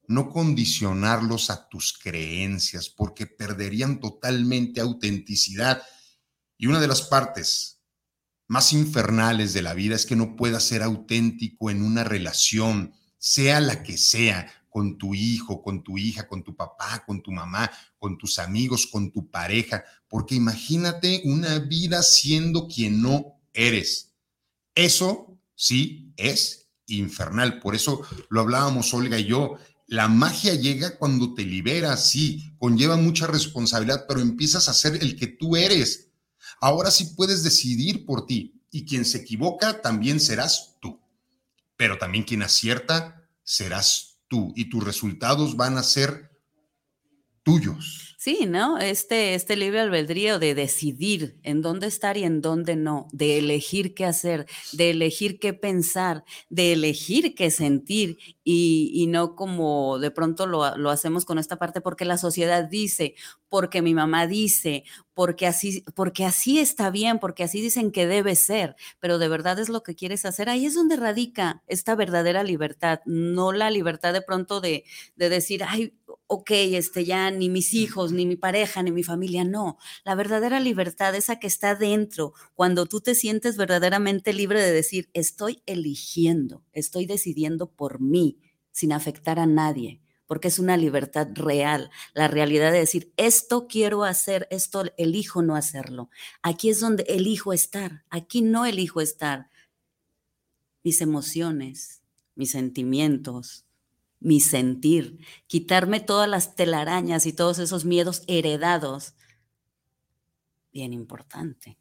[0.07, 5.83] no condicionarlos a tus creencias, porque perderían totalmente autenticidad.
[6.57, 7.83] Y una de las partes
[8.47, 13.61] más infernales de la vida es que no puedas ser auténtico en una relación, sea
[13.61, 17.71] la que sea, con tu hijo, con tu hija, con tu papá, con tu mamá,
[17.99, 24.13] con tus amigos, con tu pareja, porque imagínate una vida siendo quien no eres.
[24.75, 27.59] Eso sí es infernal.
[27.61, 29.57] Por eso lo hablábamos Olga y yo.
[29.87, 35.17] La magia llega cuando te liberas, sí, conlleva mucha responsabilidad, pero empiezas a ser el
[35.17, 36.11] que tú eres.
[36.61, 41.01] Ahora sí puedes decidir por ti y quien se equivoca también serás tú.
[41.79, 46.31] Pero también quien acierta serás tú y tus resultados van a ser
[47.43, 48.08] tuyos.
[48.21, 48.79] Sí, ¿no?
[48.79, 53.95] Este, este libre albedrío de decidir en dónde estar y en dónde no, de elegir
[53.95, 60.47] qué hacer, de elegir qué pensar, de elegir qué sentir y, no como de pronto
[60.47, 63.15] lo, lo, hacemos con esta parte porque la sociedad dice,
[63.49, 64.83] porque mi mamá dice,
[65.15, 69.61] porque así, porque así está bien, porque así dicen que debe ser, pero de verdad
[69.61, 70.49] es lo que quieres hacer.
[70.49, 74.83] Ahí es donde radica esta verdadera libertad, no la libertad de pronto de,
[75.15, 75.95] de decir, ay,
[76.29, 79.79] ok, este ya ni mis hijos, ni mi pareja, ni mi familia, no.
[80.05, 85.09] La verdadera libertad, esa que está dentro, cuando tú te sientes verdaderamente libre de decir,
[85.15, 88.39] estoy eligiendo, estoy decidiendo por mí,
[88.71, 94.05] sin afectar a nadie, porque es una libertad real, la realidad de decir, esto quiero
[94.05, 96.11] hacer, esto elijo no hacerlo.
[96.43, 99.49] Aquí es donde elijo estar, aquí no elijo estar.
[100.85, 102.03] Mis emociones,
[102.35, 103.65] mis sentimientos,
[104.21, 109.15] mi sentir, quitarme todas las telarañas y todos esos miedos heredados.
[110.73, 111.79] Bien importante,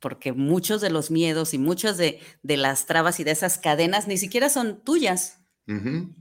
[0.00, 4.18] porque muchos de los miedos y muchas de, las trabas y de esas cadenas ni
[4.18, 5.40] siquiera son tuyas,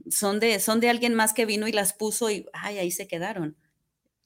[0.09, 3.07] son, de, son de alguien más que vino y las puso y ay, ahí se
[3.07, 3.57] quedaron.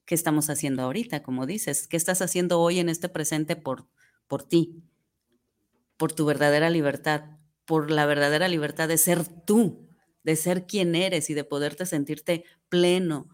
[0.05, 1.87] ¿Qué estamos haciendo ahorita, como dices?
[1.87, 3.87] ¿Qué estás haciendo hoy en este presente por,
[4.27, 4.83] por ti?
[5.97, 7.25] Por tu verdadera libertad,
[7.65, 9.86] por la verdadera libertad de ser tú,
[10.27, 13.29] de ser quien eres y de poderte sentirte pleno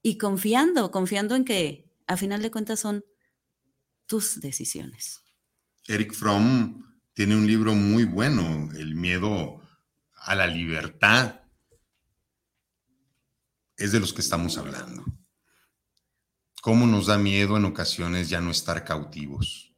[0.00, 3.04] y confiando, confiando en que a final de cuentas son
[4.06, 5.22] tus decisiones.
[5.86, 9.60] Eric Fromm tiene un libro muy bueno, El miedo
[10.14, 11.42] a la libertad.
[13.76, 15.04] Es de los que estamos hablando.
[16.62, 19.74] ¿Cómo nos da miedo en ocasiones ya no estar cautivos?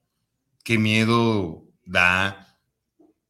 [0.63, 2.52] ¿Qué miedo da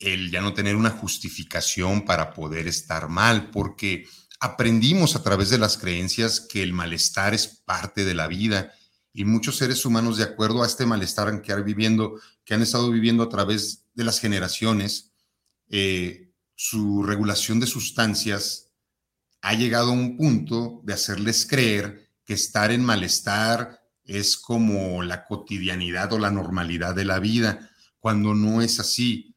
[0.02, 4.06] el ya no tener una justificación para poder estar mal, porque
[4.40, 8.72] aprendimos a través de las creencias que el malestar es parte de la vida.
[9.12, 12.90] Y muchos seres humanos, de acuerdo a este malestar que han, viviendo, que han estado
[12.90, 15.12] viviendo a través de las generaciones,
[15.68, 18.70] eh, su regulación de sustancias
[19.42, 25.24] ha llegado a un punto de hacerles creer que estar en malestar es como la
[25.24, 29.31] cotidianidad o la normalidad de la vida, cuando no es así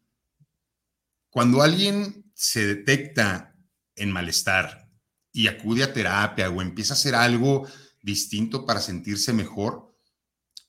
[1.35, 3.53] cuando alguien se detecta
[3.97, 4.89] en malestar
[5.33, 7.67] y acude a terapia o empieza a hacer algo
[8.01, 9.93] distinto para sentirse mejor,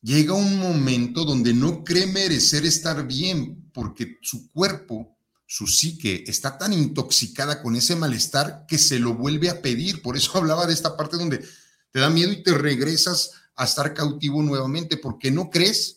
[0.02, 6.58] llega un momento donde no cree merecer estar bien porque su cuerpo, su psique, está
[6.58, 10.02] tan intoxicada con ese malestar que se lo vuelve a pedir.
[10.02, 11.46] Por eso hablaba de esta parte donde
[11.92, 15.95] te da miedo y te regresas a estar cautivo nuevamente porque no crees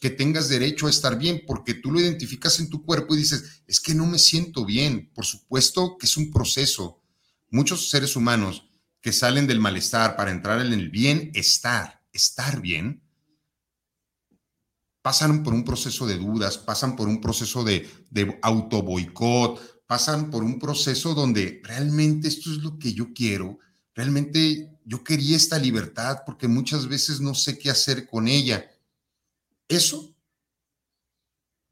[0.00, 3.62] que tengas derecho a estar bien, porque tú lo identificas en tu cuerpo y dices,
[3.66, 5.12] es que no me siento bien.
[5.14, 7.02] Por supuesto que es un proceso.
[7.50, 8.64] Muchos seres humanos
[9.02, 13.02] que salen del malestar para entrar en el bienestar, estar bien,
[15.02, 20.30] pasan por un proceso de dudas, pasan por un proceso de, de auto boicot, pasan
[20.30, 23.58] por un proceso donde realmente esto es lo que yo quiero,
[23.94, 28.64] realmente yo quería esta libertad porque muchas veces no sé qué hacer con ella
[29.70, 30.16] eso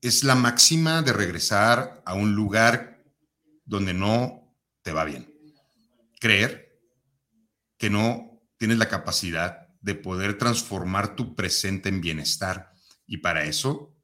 [0.01, 3.05] es la máxima de regresar a un lugar
[3.65, 5.35] donde no te va bien.
[6.21, 6.81] Creer
[7.77, 12.71] que no tienes la capacidad de poder transformar tu presente en bienestar.
[13.05, 13.98] Y para eso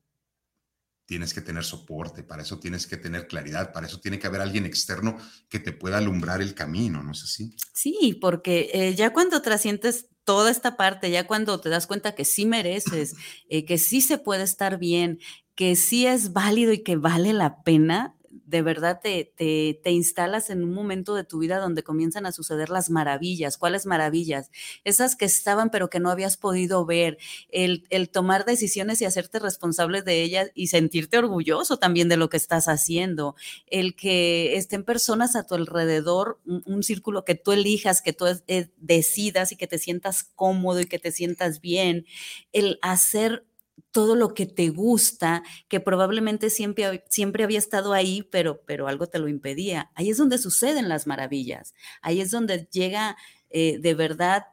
[1.06, 4.40] tienes que tener soporte, para eso tienes que tener claridad, para eso tiene que haber
[4.40, 5.16] alguien externo
[5.48, 7.54] que te pueda alumbrar el camino, ¿no es así?
[7.72, 12.24] Sí, porque eh, ya cuando trascientes toda esta parte, ya cuando te das cuenta que
[12.24, 13.14] sí mereces,
[13.48, 15.18] eh, que sí se puede estar bien,
[15.54, 18.16] que sí es válido y que vale la pena,
[18.54, 22.70] de verdad te, te, instalas en un momento de tu vida donde comienzan a suceder
[22.70, 23.58] las maravillas.
[23.58, 24.52] ¿Cuáles maravillas?
[24.84, 27.18] Esas que estaban pero que no habías podido ver.
[27.48, 32.28] El, el tomar decisiones y hacerte responsable de ellas y sentirte orgulloso también de lo
[32.28, 33.34] que estás haciendo.
[33.66, 38.70] El que estén personas a tu alrededor, un, círculo que tú elijas, que tú eh,
[38.76, 42.06] decidas y que te sientas cómodo y que te sientas bien.
[42.52, 43.44] El hacer
[43.90, 49.06] todo lo que te gusta, que probablemente siempre, siempre había estado ahí, pero, pero algo
[49.06, 49.90] te lo impedía.
[49.94, 53.16] Ahí es donde suceden las maravillas, ahí es donde llega
[53.50, 54.46] eh, de verdad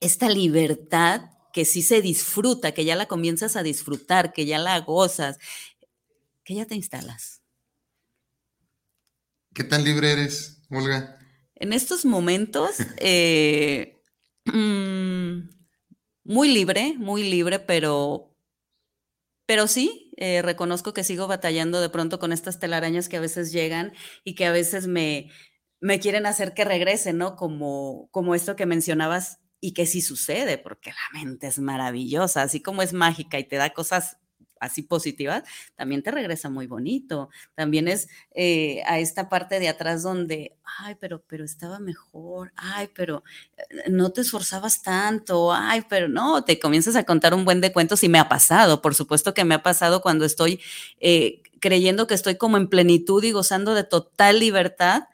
[0.00, 4.80] esta libertad que sí se disfruta, que ya la comienzas a disfrutar, que ya la
[4.80, 5.38] gozas,
[6.44, 7.42] que ya te instalas.
[9.54, 11.18] ¿Qué tan libre eres, Olga?
[11.54, 14.02] En estos momentos, eh,
[14.46, 15.50] mm,
[16.24, 18.29] muy libre, muy libre, pero,
[19.50, 23.50] pero sí, eh, reconozco que sigo batallando de pronto con estas telarañas que a veces
[23.50, 23.92] llegan
[24.22, 25.28] y que a veces me,
[25.80, 27.34] me quieren hacer que regrese, ¿no?
[27.34, 32.62] Como, como esto que mencionabas y que sí sucede, porque la mente es maravillosa, así
[32.62, 34.18] como es mágica y te da cosas
[34.60, 35.42] así positivas,
[35.74, 37.30] también te regresa muy bonito.
[37.54, 42.90] También es eh, a esta parte de atrás donde, ay, pero, pero estaba mejor, ay,
[42.94, 43.24] pero
[43.56, 47.72] eh, no te esforzabas tanto, ay, pero no, te comienzas a contar un buen de
[47.72, 50.60] cuentos y me ha pasado, por supuesto que me ha pasado cuando estoy
[51.00, 55.04] eh, creyendo que estoy como en plenitud y gozando de total libertad.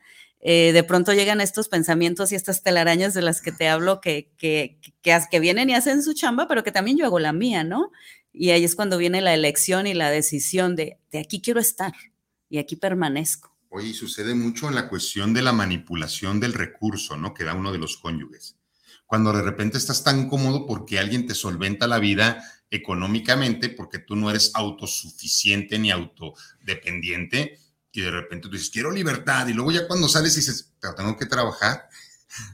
[0.43, 4.79] de pronto llegan estos pensamientos y estas telarañas de las que te hablo que, que,
[5.03, 7.91] que, que, vienen y hacen su chamba, pero que también yo hago la mía, ¿no?
[8.39, 11.95] Y ahí es cuando viene la elección y la decisión de, de aquí quiero estar
[12.51, 13.57] y aquí permanezco.
[13.71, 17.33] Oye, sucede mucho en la cuestión de la manipulación del recurso, ¿no?
[17.33, 18.57] Que da uno de los cónyuges.
[19.07, 24.17] Cuando de repente estás tan cómodo porque alguien te solventa la vida económicamente, porque tú
[24.17, 27.59] no eres autosuficiente ni autodependiente,
[27.93, 31.17] y de repente tú dices, quiero libertad, y luego ya cuando sales dices, pero tengo
[31.17, 31.89] que trabajar,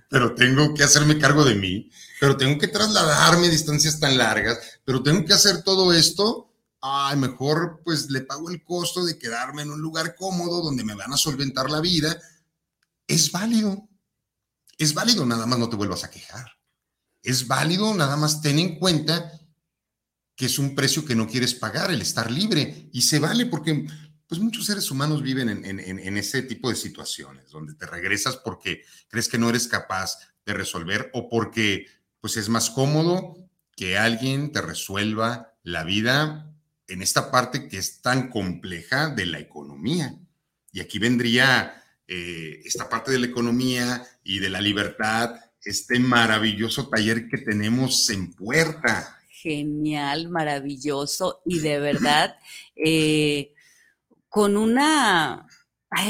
[0.08, 5.02] pero tengo que hacerme cargo de mí, pero tengo que trasladarme distancias tan largas, pero
[5.02, 9.70] tengo que hacer todo esto, ay, mejor pues le pago el costo de quedarme en
[9.70, 12.20] un lugar cómodo donde me van a solventar la vida.
[13.06, 13.88] Es válido,
[14.78, 16.46] es válido, nada más no te vuelvas a quejar.
[17.22, 19.32] Es válido, nada más ten en cuenta
[20.34, 23.86] que es un precio que no quieres pagar, el estar libre, y se vale porque
[24.32, 29.28] pues muchos seres humanos viven en, ese tipo de situaciones, donde te regresas porque crees
[29.28, 30.16] que no eres capaz
[30.46, 31.84] de resolver o porque
[32.18, 33.36] pues es más cómodo
[33.76, 36.50] que alguien te resuelva la vida
[36.88, 40.18] en esta parte que es tan compleja de la economía.
[40.72, 46.88] Y aquí vendría eh, esta parte de la economía y de la libertad, este maravilloso
[46.88, 49.18] taller que tenemos en puerta.
[49.28, 52.38] Genial, maravilloso y de verdad
[52.76, 53.52] eh,
[54.32, 55.46] con una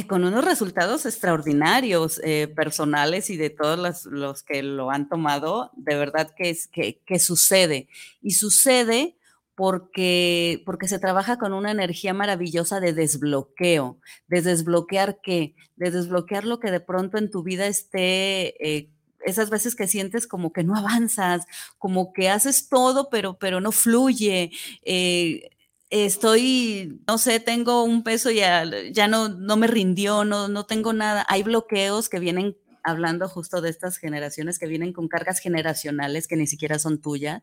[0.07, 5.97] con unos resultados extraordinarios eh, personales y de todos los, que lo han tomado, de
[5.97, 7.89] verdad que, es, que, sucede.
[8.21, 9.17] Y sucede
[9.57, 13.99] porque, porque se trabaja con una energía maravillosa de desbloqueo.
[14.29, 15.57] ¿De desbloquear qué?
[15.75, 18.55] De desbloquear lo que de pronto en tu vida esté...
[18.65, 18.89] Eh,
[19.25, 21.45] esas veces que sientes como que no avanzas,
[21.79, 24.51] como que haces todo, pero, pero no fluye.
[24.85, 25.51] Eh,
[25.93, 30.95] estoy, no sé, tengo un peso ya, ya no, no me rindió, no, no tengo
[30.95, 31.25] nada.
[31.29, 36.37] Hay bloqueos que vienen hablando justo de estas generaciones que vienen con cargas generacionales que
[36.37, 37.43] ni siquiera son tuyas.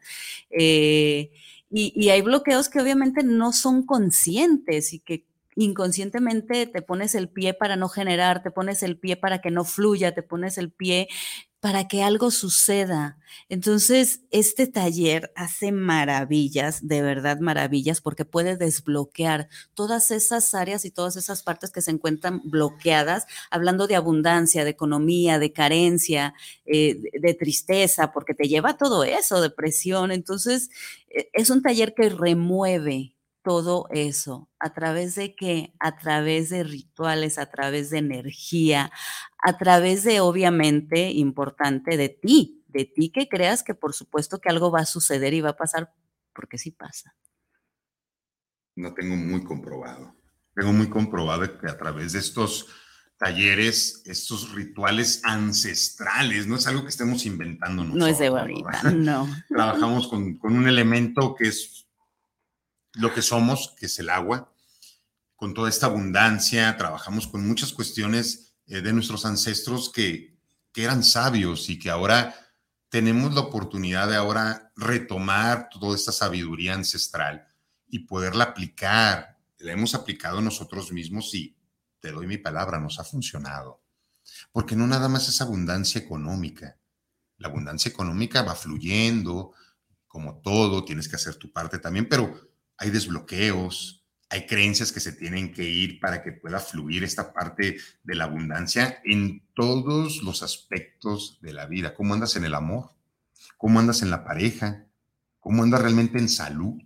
[0.49, 1.31] Eh,
[1.69, 5.25] y, y, hay bloqueos que obviamente no son conscientes y que
[5.55, 9.63] inconscientemente te pones el pie para no generar, te pones el pie para que no
[9.63, 11.07] fluya, te pones el pie
[11.59, 13.17] para que algo suceda.
[13.49, 20.91] Entonces, este taller hace maravillas, de verdad maravillas, porque puede desbloquear todas esas áreas y
[20.91, 26.33] todas esas partes que se encuentran bloqueadas, hablando de abundancia, de economía, de carencia,
[26.65, 30.11] eh, de, tristeza, porque te lleva todo eso, depresión.
[30.11, 30.69] Entonces,
[31.09, 34.49] e, es un taller que remueve todo eso?
[34.59, 35.73] ¿A través de qué?
[35.79, 38.91] A través de rituales, a través de energía,
[39.37, 44.49] a través de, obviamente, importante, de ti, de ti que creas que por supuesto que
[44.49, 45.93] algo va a suceder y va a pasar,
[46.33, 47.15] porque sí pasa.
[48.75, 50.15] No tengo muy comprobado.
[50.55, 52.67] Tengo muy comprobado que a través de estos
[53.17, 57.99] talleres, estos rituales ancestrales, no es algo que estemos inventando nosotros.
[57.99, 59.27] No es de ahorita, no.
[59.49, 61.88] Trabajamos con, con un elemento que es
[62.93, 64.53] lo que somos, que es el agua,
[65.35, 70.37] con toda esta abundancia, trabajamos con muchas cuestiones eh, de nuestros ancestros que,
[70.73, 72.35] que eran sabios y que ahora
[72.89, 77.47] tenemos la oportunidad de ahora retomar toda esta sabiduría ancestral
[77.87, 79.37] y poderla aplicar.
[79.59, 81.55] La hemos aplicado nosotros mismos y
[81.99, 83.83] te doy mi palabra, nos ha funcionado.
[84.51, 86.77] Porque no nada más es abundancia económica.
[87.37, 89.53] La abundancia económica va fluyendo,
[90.07, 92.48] como todo, tienes que hacer tu parte también, pero
[92.79, 97.77] hay desbloqueos, hay creencias que se tienen que ir para que pueda fluir esta parte
[98.03, 101.93] de la abundancia en todos los aspectos de la vida.
[101.93, 102.91] ¿Cómo andas en el amor?
[103.57, 104.85] ¿Cómo andas en la pareja?
[105.39, 106.81] ¿Cómo andas realmente en salud?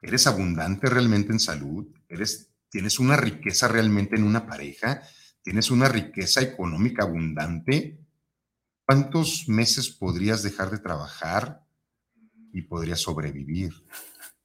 [0.00, 1.86] ¿Eres abundante realmente en salud?
[2.08, 5.02] ¿Eres, ¿Tienes una riqueza realmente en una pareja?
[5.42, 7.98] ¿Tienes una riqueza económica abundante?
[8.86, 11.66] ¿Cuántos meses podrías dejar de trabajar
[12.52, 13.72] y podrías sobrevivir?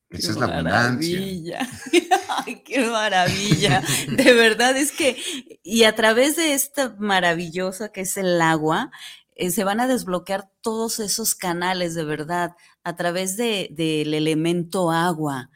[0.10, 1.68] Esa es la abundancia.
[2.46, 3.84] Ay, qué maravilla.
[4.10, 5.18] De verdad es que,
[5.64, 8.92] y a través de esta maravillosa que es el agua,
[9.36, 12.56] eh, se van a desbloquear todos esos canales de verdad.
[12.84, 15.50] A través del de, elemento agua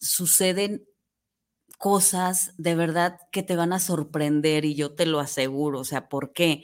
[0.00, 0.84] suceden
[1.78, 5.80] cosas de verdad que te van a sorprender y yo te lo aseguro.
[5.80, 6.62] O sea, ¿por qué?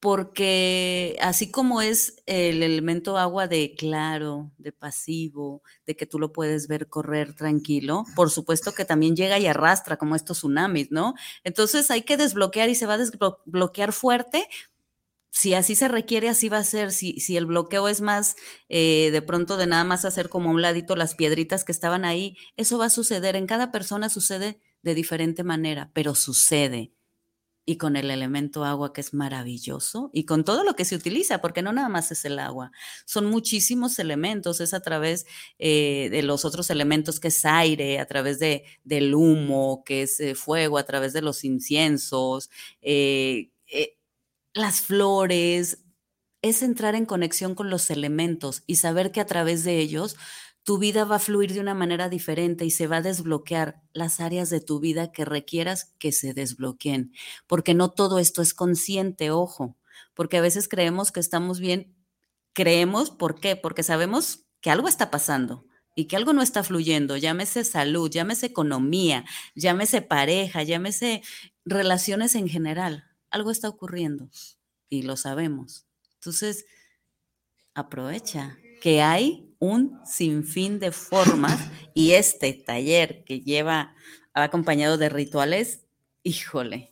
[0.00, 6.32] Porque así como es el elemento agua de claro, de pasivo, de que tú lo
[6.32, 11.14] puedes ver correr tranquilo, por supuesto que también llega y arrastra como estos tsunamis, ¿no?
[11.42, 14.48] Entonces hay que desbloquear y se va a desbloquear fuerte.
[15.30, 16.90] Si así se requiere, así va a ser.
[16.92, 18.36] Si, el bloqueo es más
[18.68, 22.04] eh, de pronto de nada más hacer como a un ladito las piedritas que estaban
[22.04, 23.36] ahí, eso va a suceder.
[23.36, 26.92] En cada persona sucede de diferente manera, pero sucede
[27.68, 31.42] y con el elemento agua que es maravilloso y con todo lo que se utiliza,
[31.42, 32.72] porque no nada más es el agua,
[33.04, 35.26] son muchísimos elementos, es a través
[35.58, 40.18] eh, de los otros elementos que es aire, a través de, del humo, que es
[40.18, 42.48] eh, fuego, a través de los inciensos,
[42.80, 43.50] eh,
[44.54, 45.84] las flores,
[46.40, 50.16] es entrar en conexión con los elementos y saber que a través de ellos
[50.62, 54.20] tu vida va a fluir de una manera diferente y se va a desbloquear las
[54.20, 57.12] áreas de tu vida que requieras que se desbloqueen,
[57.46, 59.76] porque no todo esto es consciente, ojo,
[60.14, 61.96] porque a veces creemos que estamos bien,
[62.52, 63.56] creemos, ¿por qué?
[63.56, 68.46] Porque sabemos que algo está pasando y que algo no está fluyendo, llámese salud, llámese
[68.46, 71.22] economía, llámese pareja, llámese
[71.64, 74.30] relaciones en general, algo está ocurriendo
[74.88, 75.86] y lo sabemos.
[76.14, 76.66] Entonces,
[77.74, 81.58] aprovecha que hay un sinfín de formas
[81.94, 83.94] y este taller que lleva
[84.32, 85.84] acompañado de rituales,
[86.22, 86.90] híjole,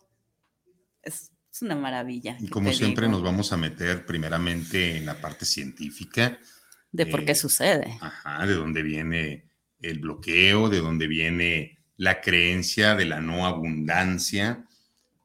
[1.02, 1.30] es,
[1.62, 2.36] una maravilla.
[2.38, 6.38] Y como siempre nos vamos a meter primeramente en la parte científica.
[6.92, 7.96] De por qué eh, sucede.
[8.02, 9.48] Ajá, de dónde viene
[9.80, 14.66] el bloqueo, de dónde viene la creencia de la no abundancia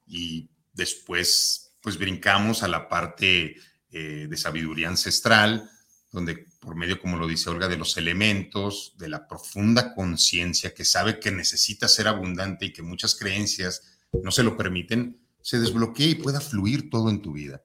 [0.08, 3.58] y después pues brincamos a la parte
[3.92, 5.70] eh, de sabiduría ancestral,
[6.12, 10.86] donde por medio, como lo dice Olga, de los elementos, de la profunda conciencia que
[10.86, 13.82] sabe que necesita ser abundante y que muchas creencias
[14.22, 17.64] no se lo permiten, se desbloquee y pueda fluir todo en tu vida.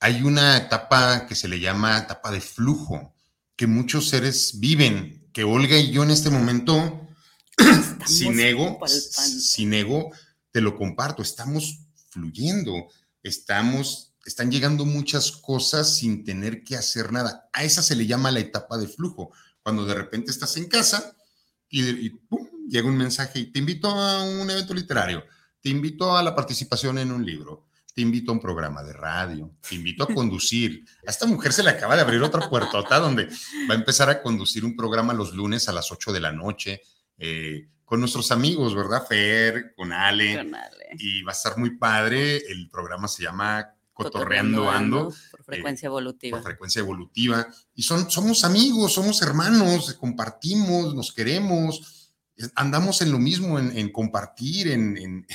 [0.00, 3.14] Hay una etapa que se le llama etapa de flujo,
[3.56, 7.08] que muchos seres viven, que Olga y yo en este momento,
[8.06, 10.12] sin ego, sin ego,
[10.52, 12.88] te lo comparto, estamos fluyendo,
[13.22, 17.48] estamos están llegando muchas cosas sin tener que hacer nada.
[17.52, 21.16] A esa se le llama la etapa de flujo, cuando de repente estás en casa
[21.68, 22.12] y,
[22.68, 25.24] llega un mensaje y te invito a un evento literario,
[25.60, 29.50] te invito a la participación en un libro, te invito a un programa de radio,
[29.68, 30.84] te invito a conducir.
[31.06, 33.28] A esta mujer se le acaba de abrir otra puertota donde
[33.68, 36.80] va a empezar a conducir un programa los lunes a las 8 de la noche.
[37.18, 39.06] Eh, con nuestros amigos, ¿verdad?
[39.06, 40.88] Fer, con Ale, con Ale.
[40.98, 42.38] Y va a estar muy padre.
[42.38, 45.14] El programa se llama cotorreando ando.
[45.30, 46.38] Por eh, frecuencia evolutiva.
[46.38, 47.46] Por frecuencia evolutiva.
[47.74, 52.12] Y son, somos amigos, somos hermanos, compartimos, nos queremos,
[52.56, 55.26] andamos en lo mismo, en, compartir, en,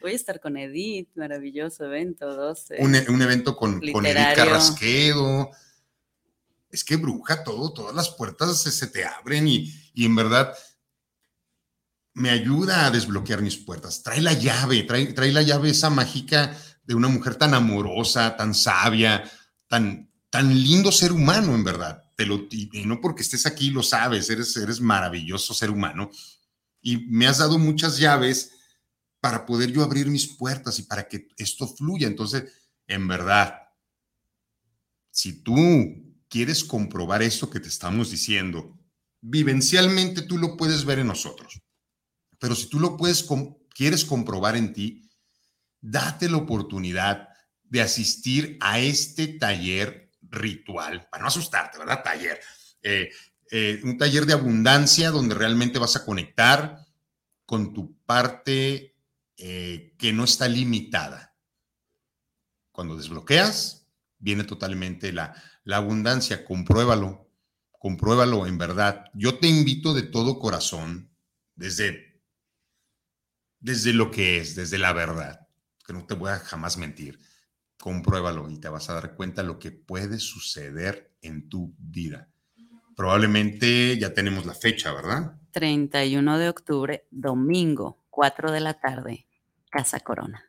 [0.00, 2.76] Voy a estar con Edith, maravilloso evento, 12.
[2.78, 5.50] Un, un evento con, con, Edith Carrasquedo.
[6.70, 10.54] Es que bruja todo, todas las puertas se, te abren y, y en verdad
[12.14, 14.02] me ayuda a desbloquear mis puertas.
[14.02, 16.56] Trae la llave, trae, trae la llave esa mágica
[16.86, 19.30] de una mujer tan amorosa, tan sabia,
[19.68, 22.02] tan, tan lindo ser humano, en verdad.
[22.16, 26.10] Te lo, y, no porque estés aquí lo sabes, eres, eres maravilloso ser humano.
[26.80, 28.52] Y me has dado muchas llaves
[29.20, 32.06] para poder yo abrir mis puertas y para que esto fluya.
[32.06, 32.44] Entonces,
[32.86, 33.54] en verdad,
[35.10, 35.54] si tú
[36.28, 38.76] quieres comprobar esto que te estamos diciendo,
[39.20, 41.62] vivencialmente tú lo puedes ver en nosotros.
[42.38, 43.26] Pero si tú lo puedes,
[43.74, 45.03] quieres comprobar en ti,
[45.84, 47.28] date la oportunidad
[47.62, 52.02] de asistir a este taller ritual, para no asustarte, ¿verdad?
[52.02, 52.40] Taller.
[52.82, 53.10] Eh,
[53.50, 56.78] eh, un taller de abundancia donde realmente vas a conectar
[57.44, 58.96] con tu parte
[59.36, 61.36] eh, que no está limitada.
[62.72, 63.86] Cuando desbloqueas,
[64.18, 66.46] viene totalmente la, la abundancia.
[66.46, 67.30] Compruébalo,
[67.72, 69.04] compruébalo en verdad.
[69.12, 71.14] Yo te invito de todo corazón,
[71.54, 72.22] desde,
[73.60, 75.43] desde lo que es, desde la verdad
[75.84, 77.18] que no te voy a jamás mentir.
[77.78, 82.28] Compruébalo y te vas a dar cuenta lo que puede suceder en tu vida.
[82.96, 85.36] Probablemente ya tenemos la fecha, ¿verdad?
[85.50, 89.26] 31 de octubre, domingo, 4 de la tarde,
[89.70, 90.44] Casa Corona.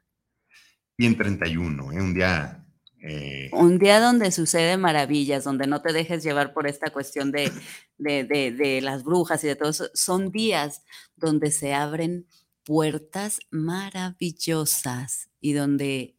[0.98, 2.02] Y en 31, ¿eh?
[2.02, 2.66] un día
[3.08, 7.52] eh, Un día donde sucede maravillas, donde no te dejes llevar por esta cuestión de,
[7.98, 9.90] de, de, las brujas y de todo eso.
[9.94, 10.82] Son días
[11.16, 12.26] donde se abren
[12.66, 16.18] puertas maravillosas y donde,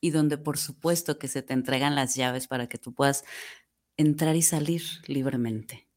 [0.00, 3.24] y donde por supuesto que se te entregan las llaves para que tú puedas
[3.96, 5.88] entrar y salir libremente.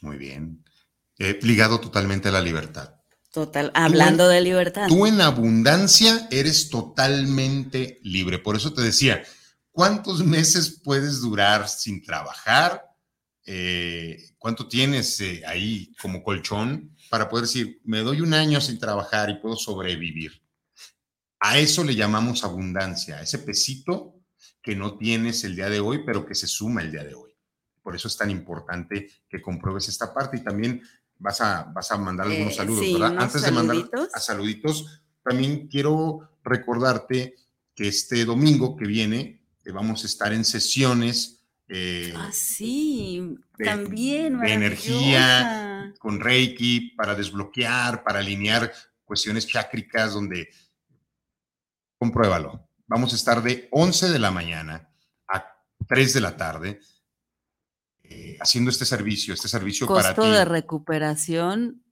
[0.00, 0.64] Muy bien.
[1.18, 2.94] Eh, ligado totalmente a la libertad.
[3.32, 4.86] Total, hablando de libertad.
[4.88, 8.38] Tú en abundancia eres totalmente libre.
[8.38, 9.22] Por eso te decía,
[9.70, 12.84] ¿cuántos meses puedes durar sin trabajar?
[13.44, 18.78] Eh, ¿Cuánto tienes eh, ahí como colchón para poder decir, me doy un año sin
[18.78, 20.40] trabajar y puedo sobrevivir?
[21.40, 24.14] A eso le llamamos abundancia, a ese pesito
[24.62, 27.30] que no tienes el día de hoy, pero que se suma el día de hoy.
[27.82, 30.82] Por eso es tan importante que compruebes esta parte y también
[31.18, 33.14] vas a, vas a mandar algunos Eh, saludos, sí, ¿verdad?
[33.18, 33.76] Antes de mandar
[34.12, 37.34] a saluditos, también quiero recordarte
[37.74, 41.36] que este domingo que viene eh, vamos a estar en sesiones
[41.68, 44.40] eh, Ah, sí, de- también.
[44.40, 45.67] de energía.
[45.98, 48.72] Con Reiki para desbloquear, para alinear
[49.04, 50.48] cuestiones chácricas, donde
[51.98, 52.68] compruébalo.
[52.86, 54.88] Vamos a estar de 11 de la mañana
[55.28, 56.80] a 3 de la tarde
[58.02, 60.36] eh, haciendo este servicio, este servicio para Costo ti.
[60.36, 61.82] de recuperación,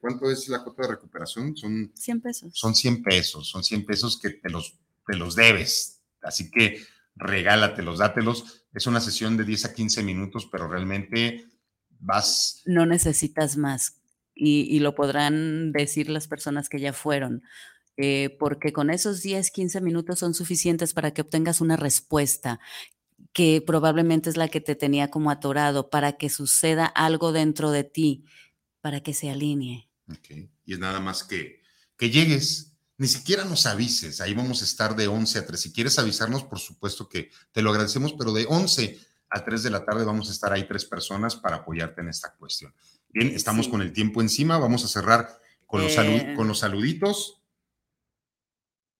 [0.00, 1.54] ¿Cuánto es la cuota de recuperación?
[1.56, 2.50] Son 100 pesos.
[2.54, 6.00] son 100 pesos, son 100 pesos que te los, te los debes.
[6.22, 6.82] Así que
[7.16, 8.64] regálatelos, dátelos.
[8.72, 11.46] Es una sesión de 10 a 15 minutos, pero realmente
[12.00, 13.96] vas, no necesitas más.
[14.34, 17.42] Y, y lo podrán decir las personas que ya fueron,
[17.96, 22.58] eh, porque con esos 10, 15 minutos son suficientes para que obtengas una respuesta
[23.32, 27.84] que probablemente es la que te tenía como atorado, para que suceda algo dentro de
[27.84, 28.24] ti,
[28.80, 29.88] para que se alinee.
[30.64, 31.60] y es nada más que,
[31.96, 35.60] que llegues, ni siquiera nos avises, ahí vamos a estar de 11 a 3.
[35.60, 38.98] Si quieres avisarnos, por supuesto que te lo agradecemos, pero de 11
[39.30, 42.34] a 3 de la tarde vamos a estar ahí tres personas para apoyarte en esta
[42.34, 42.74] cuestión.
[43.08, 43.70] Bien, estamos Sí.
[43.72, 45.28] con el tiempo encima, vamos a cerrar
[45.66, 46.34] con los, Eh.
[46.36, 47.42] con los saluditos.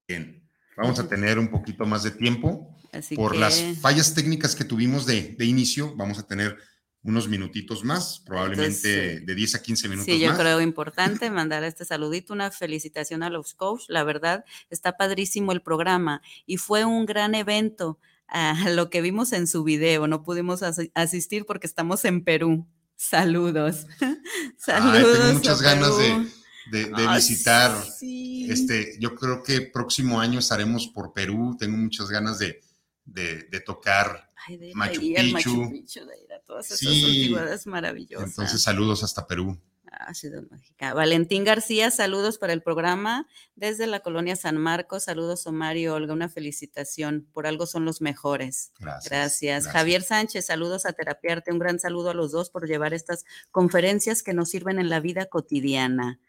[0.08, 2.74] Bien, vamos a tener un poquito más de tiempo.
[2.92, 6.56] Así Por que, las fallas técnicas que tuvimos de, de inicio, vamos a tener
[7.02, 10.38] unos minutitos más, probablemente Entonces, de 10 a 15 minutos Sí, yo más.
[10.38, 13.84] creo importante mandar este saludito, una felicitación a los coach.
[13.88, 17.98] La verdad, está padrísimo el programa y fue un gran evento
[18.30, 20.06] a lo que vimos en su video.
[20.06, 22.66] No pudimos asi- asistir porque estamos en Perú.
[22.96, 23.86] Saludos.
[24.00, 24.16] Ay,
[24.58, 25.18] Saludos.
[25.18, 26.26] tengo muchas ganas de,
[26.70, 27.84] de- de Ay, visitar.
[27.98, 28.46] sí.
[28.50, 31.56] Este, yo creo que próximo año estaremos por Perú.
[31.58, 32.60] Tengo muchas ganas de,
[33.04, 34.30] de- tocar.
[34.46, 35.30] Ay, de ir Machu Picchu.
[35.32, 37.04] Machu Picchu, de ir a todas esas Sí.
[37.04, 38.28] antigüedades maravillosas.
[38.28, 39.58] Entonces, saludos hasta Perú.
[39.92, 40.94] Ah, Ciudad Mágica.
[40.94, 43.26] Valentín García, saludos para el programa
[43.56, 45.02] desde la colonia San Marcos.
[45.04, 46.12] Saludos, Omar y Olga.
[46.14, 47.26] Una felicitación.
[47.32, 48.70] Por algo son los mejores.
[48.78, 49.10] Gracias.
[49.10, 49.66] Gracias.
[49.66, 51.50] Javier Sánchez, saludos a Terapiarte.
[51.52, 55.00] Un gran saludo a los dos por llevar estas conferencias que nos sirven en la
[55.00, 56.20] vida cotidiana.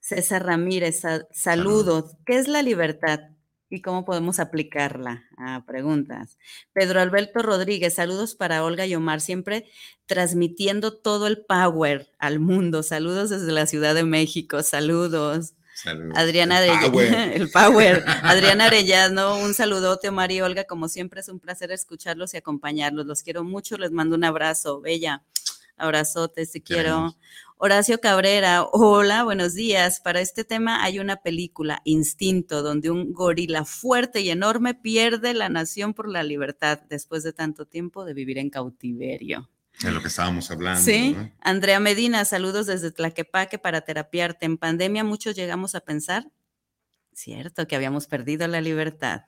[0.00, 2.16] César Ramírez, sa- saludos.
[2.26, 3.20] ¿Qué es la libertad?
[3.72, 5.24] ¿Y cómo podemos aplicarla?
[5.38, 6.36] Ah, preguntas.
[6.74, 9.64] Pedro Alberto Rodríguez, saludos para Olga y Omar, siempre
[10.04, 12.82] transmitiendo todo el power al mundo.
[12.82, 15.54] Saludos desde la Ciudad de México, saludos.
[15.74, 16.18] Saludos.
[16.18, 18.04] Adriana El Arellano, el power.
[18.22, 23.06] Adriana Arellano, un saludote, Omar y Olga, como siempre es un placer escucharlos y acompañarlos.
[23.06, 25.22] Los quiero mucho, les mando un abrazo, bella.
[25.78, 27.16] Abrazotes, te quiero.
[27.64, 30.00] Horacio Cabrera, hola, buenos días.
[30.00, 35.48] Para este tema hay una película, Instinto, donde un gorila fuerte y enorme pierde la
[35.48, 39.48] nación por la libertad después de tanto tiempo de vivir en cautiverio.
[39.80, 40.82] De lo que estábamos hablando.
[40.82, 41.30] Sí, ¿no?
[41.40, 44.44] Andrea Medina, saludos desde Tlaquepaque para terapiarte.
[44.44, 46.32] En pandemia muchos llegamos a pensar,
[47.12, 49.26] cierto, que habíamos perdido la libertad.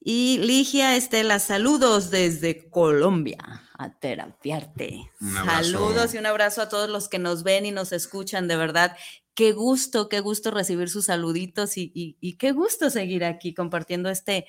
[0.00, 5.10] Y Ligia Estela, saludos desde Colombia a terapiarte.
[5.20, 8.96] Saludos y un abrazo a todos los que nos ven y nos escuchan, de verdad.
[9.34, 14.08] Qué gusto, qué gusto recibir sus saluditos y, y- y qué gusto seguir aquí compartiendo
[14.08, 14.46] este,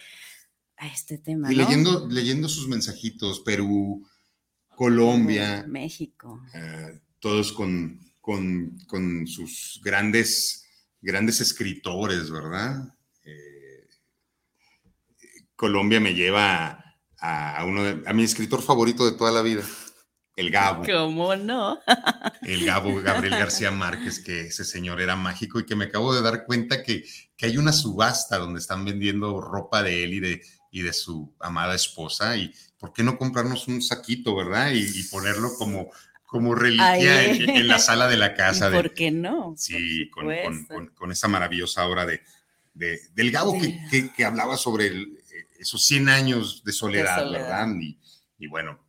[0.93, 1.51] este tema.
[1.51, 1.63] Y ¿no?
[1.63, 4.07] leyendo, leyendo sus mensajitos, Perú,
[4.69, 6.41] Colombia, México.
[6.53, 10.63] eh, todos con, con, con sus grandes,
[11.01, 12.93] grandes escritores, ¿verdad?
[13.25, 13.87] Eh,
[15.55, 16.86] Colombia me lleva
[17.19, 19.63] a, uno de, a mi escritor favorito de toda la vida,
[20.35, 20.83] el Gabo.
[20.85, 21.79] ¿Cómo no?
[22.43, 26.21] el Gabo Gabriel García Márquez, que ese señor era mágico y que me acabo de
[26.21, 27.05] dar cuenta que,
[27.35, 30.41] que hay una subasta donde están vendiendo ropa de él y de,
[30.71, 32.37] y de su amada esposa.
[32.37, 34.71] Y por qué no comprarnos un saquito, ¿verdad?
[34.71, 35.89] Y, y ponerlo como,
[36.25, 38.67] como reliquia en, en la sala de la casa.
[38.67, 39.55] ¿Y de- ¿Por qué no?
[39.57, 42.21] sí, con, con- con- con esa maravillosa obra de,
[42.75, 45.16] de- del Gabo que, que- que hablaba sobre el-
[45.59, 47.41] esos 100 años de soledad, soledad.
[47.41, 47.67] ¿verdad?
[47.79, 47.99] Y,
[48.37, 48.79] y bueno,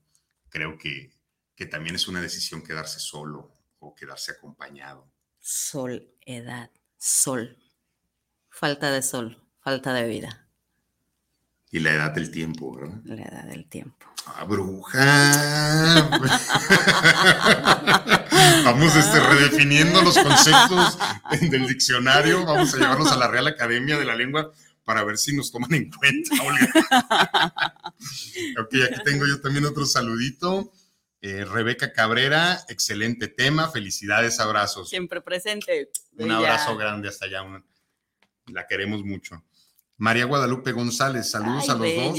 [0.49, 1.13] creo que,
[1.55, 5.11] que también es una decisión quedarse solo o quedarse acompañado.
[5.39, 7.57] Soledad, sol.
[8.51, 10.49] Falta de sol, falta de vida,
[11.71, 12.99] Y la edad del tiempo, ¿verdad?
[13.05, 14.07] la edad del tiempo.
[14.27, 16.19] ¡Ah, bruja!
[18.65, 20.99] Vamos este, redefiniendo los conceptos
[21.41, 22.45] del diccionario.
[22.45, 24.51] Vamos a llevarlos a la Real Academia de la Lengua
[24.89, 27.85] para ver si nos toman en cuenta, Olga.
[28.59, 30.73] ok, aquí tengo yo también otro saludito.
[31.21, 34.89] Eh, Rebeca Cabrera, excelente tema, felicidades, abrazos.
[34.89, 35.91] Siempre presente.
[36.17, 37.45] Un abrazo grande hasta allá,
[38.47, 39.45] la queremos mucho.
[39.99, 42.19] María Guadalupe González, saludos a los dos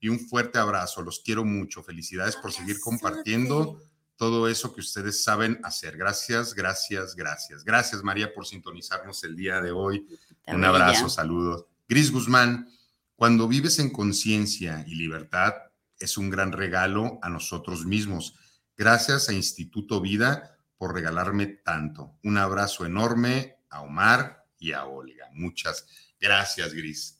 [0.00, 3.80] y un fuerte abrazo, los quiero mucho, felicidades por seguir compartiendo
[4.16, 5.96] todo eso que ustedes saben hacer.
[5.96, 7.62] Gracias, gracias, gracias.
[7.62, 10.08] Gracias María por sintonizarnos el día de hoy.
[10.48, 11.66] Un abrazo, saludos.
[11.90, 12.68] Gris Guzmán,
[13.16, 15.54] cuando vives en conciencia y libertad,
[15.98, 18.36] es un gran regalo a nosotros mismos.
[18.76, 22.16] Gracias a Instituto Vida por regalarme tanto.
[22.22, 25.30] Un abrazo enorme a Omar y a Olga.
[25.32, 25.84] Muchas
[26.20, 27.18] gracias, Gris.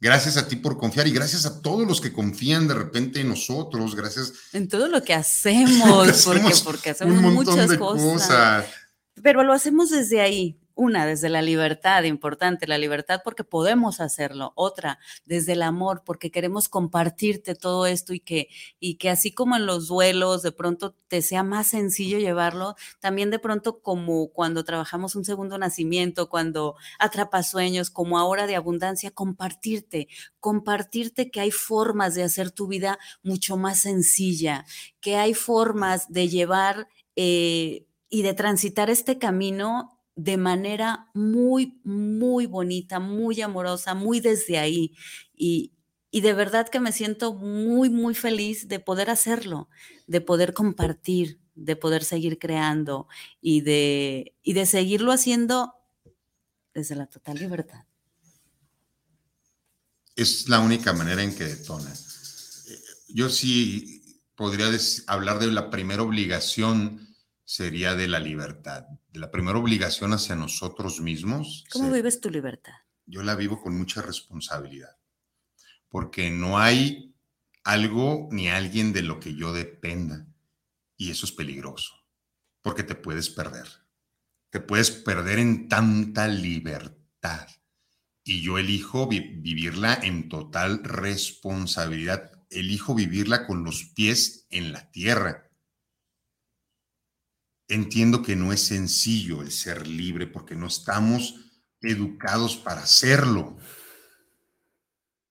[0.00, 3.28] Gracias a ti por confiar y gracias a todos los que confían de repente en
[3.28, 3.96] nosotros.
[3.96, 4.34] Gracias.
[4.52, 8.66] En todo lo que hacemos, porque, porque hacemos muchas cosas.
[9.20, 14.52] Pero lo hacemos desde ahí, una, desde la libertad, importante, la libertad porque podemos hacerlo.
[14.56, 18.48] Otra, desde el amor, porque queremos compartirte todo esto y que,
[18.80, 23.30] y que así como en los duelos de pronto te sea más sencillo llevarlo, también
[23.30, 29.10] de pronto como cuando trabajamos un segundo nacimiento, cuando atrapas sueños, como ahora de abundancia,
[29.10, 30.08] compartirte,
[30.40, 34.64] compartirte que hay formas de hacer tu vida mucho más sencilla,
[35.00, 36.88] que hay formas de llevar...
[37.16, 44.58] Eh, y de transitar este camino de manera muy, muy bonita, muy amorosa, muy desde
[44.58, 44.94] ahí.
[45.34, 45.72] Y,
[46.12, 49.68] de verdad que me siento muy, muy feliz de poder hacerlo,
[50.06, 53.08] de poder compartir, de poder seguir creando
[53.40, 55.74] y de, y de seguirlo haciendo
[56.74, 57.84] desde la total libertad.
[60.14, 61.92] Es la única manera en que detona.
[63.08, 64.70] Yo sí podría
[65.06, 67.11] hablar de la primera obligación
[67.52, 71.66] sería de la libertad, de la primera obligación hacia nosotros mismos.
[71.70, 72.72] ¿Cómo vives tu libertad?
[73.04, 74.96] Yo la vivo con mucha responsabilidad,
[75.90, 77.14] porque no hay
[77.62, 80.26] algo ni alguien de lo que yo dependa,
[80.96, 81.92] y eso es peligroso,
[82.62, 83.68] porque te puedes perder,
[84.48, 87.48] te puedes perder en tanta libertad,
[88.24, 95.51] y yo elijo vivirla en total responsabilidad, elijo vivirla con los pies en la tierra
[97.72, 101.36] Entiendo que no es sencillo el ser libre porque no estamos
[101.80, 103.56] educados para hacerlo.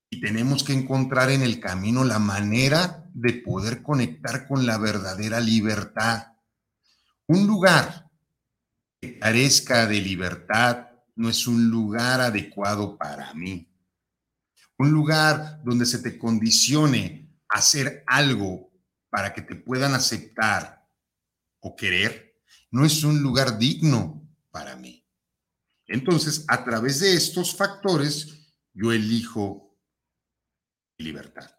[0.10, 5.40] Y tenemos que encontrar en el camino la manera de poder conectar con la verdadera
[5.40, 6.34] libertad.
[7.28, 8.10] Un lugar
[9.00, 13.72] que carezca de libertad no es un lugar adecuado para mí.
[14.80, 18.72] Un lugar donde se te condicione a hacer algo
[19.12, 20.90] para que te puedan aceptar
[21.60, 22.31] o querer
[22.72, 25.06] no es un lugar digno para mí.
[25.88, 29.78] Entonces, a través de estos factores, yo elijo
[30.98, 31.52] libertad,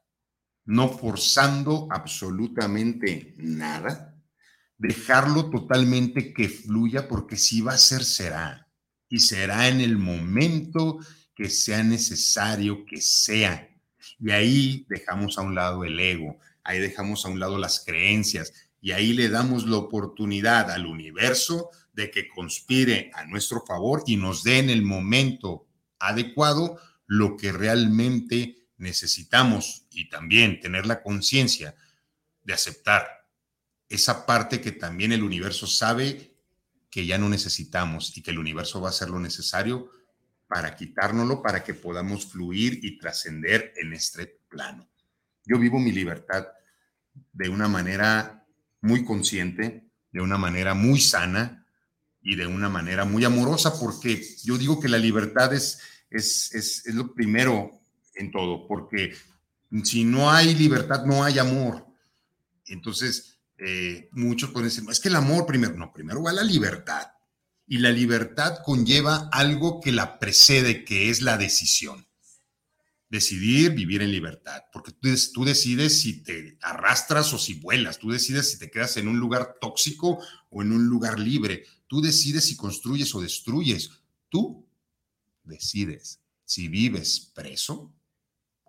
[0.64, 4.12] no forzando absolutamente nada,
[4.78, 8.68] dejarlo totalmente que fluya, porque si va a ser, será,
[9.08, 10.98] y será en el momento
[11.34, 13.68] que sea necesario que sea.
[14.18, 18.52] Y ahí dejamos a un lado el ego, ahí dejamos a un lado las creencias,
[18.83, 24.16] y ahí le damos la oportunidad al universo de que conspire a nuestro favor y
[24.16, 25.68] nos dé en el momento
[26.01, 31.76] adecuado lo que realmente necesitamos y también tener la conciencia
[32.43, 33.07] de aceptar
[33.89, 36.35] esa parte que también el universo sabe
[36.91, 39.91] que ya no necesitamos y que el universo va a hacer lo necesario
[40.49, 44.89] para quitárnoslo, para que podamos fluir y trascender en este plano.
[45.45, 46.49] Yo vivo mi libertad
[47.33, 48.41] de una manera
[48.83, 51.66] muy consciente, de una manera muy sana
[52.20, 55.80] y de una manera muy amorosa, porque yo digo que la libertad es,
[56.11, 57.80] es, es, lo primero
[58.14, 59.14] en todo, porque
[59.83, 61.87] si no hay libertad, no hay amor.
[62.66, 67.09] Entonces, eh, muchos pueden decir, es que el amor primero, no, primero va la libertad.
[67.66, 72.07] Y la libertad conlleva algo que la precede, que es la decisión
[73.12, 78.50] decidir vivir en libertad, porque tú, decides si te arrastras o si vuelas, tú decides
[78.50, 82.56] si te quedas en un lugar tóxico o en un lugar libre, tú decides si
[82.56, 83.90] construyes o destruyes,
[84.30, 84.66] tú
[85.44, 87.94] decides si vives preso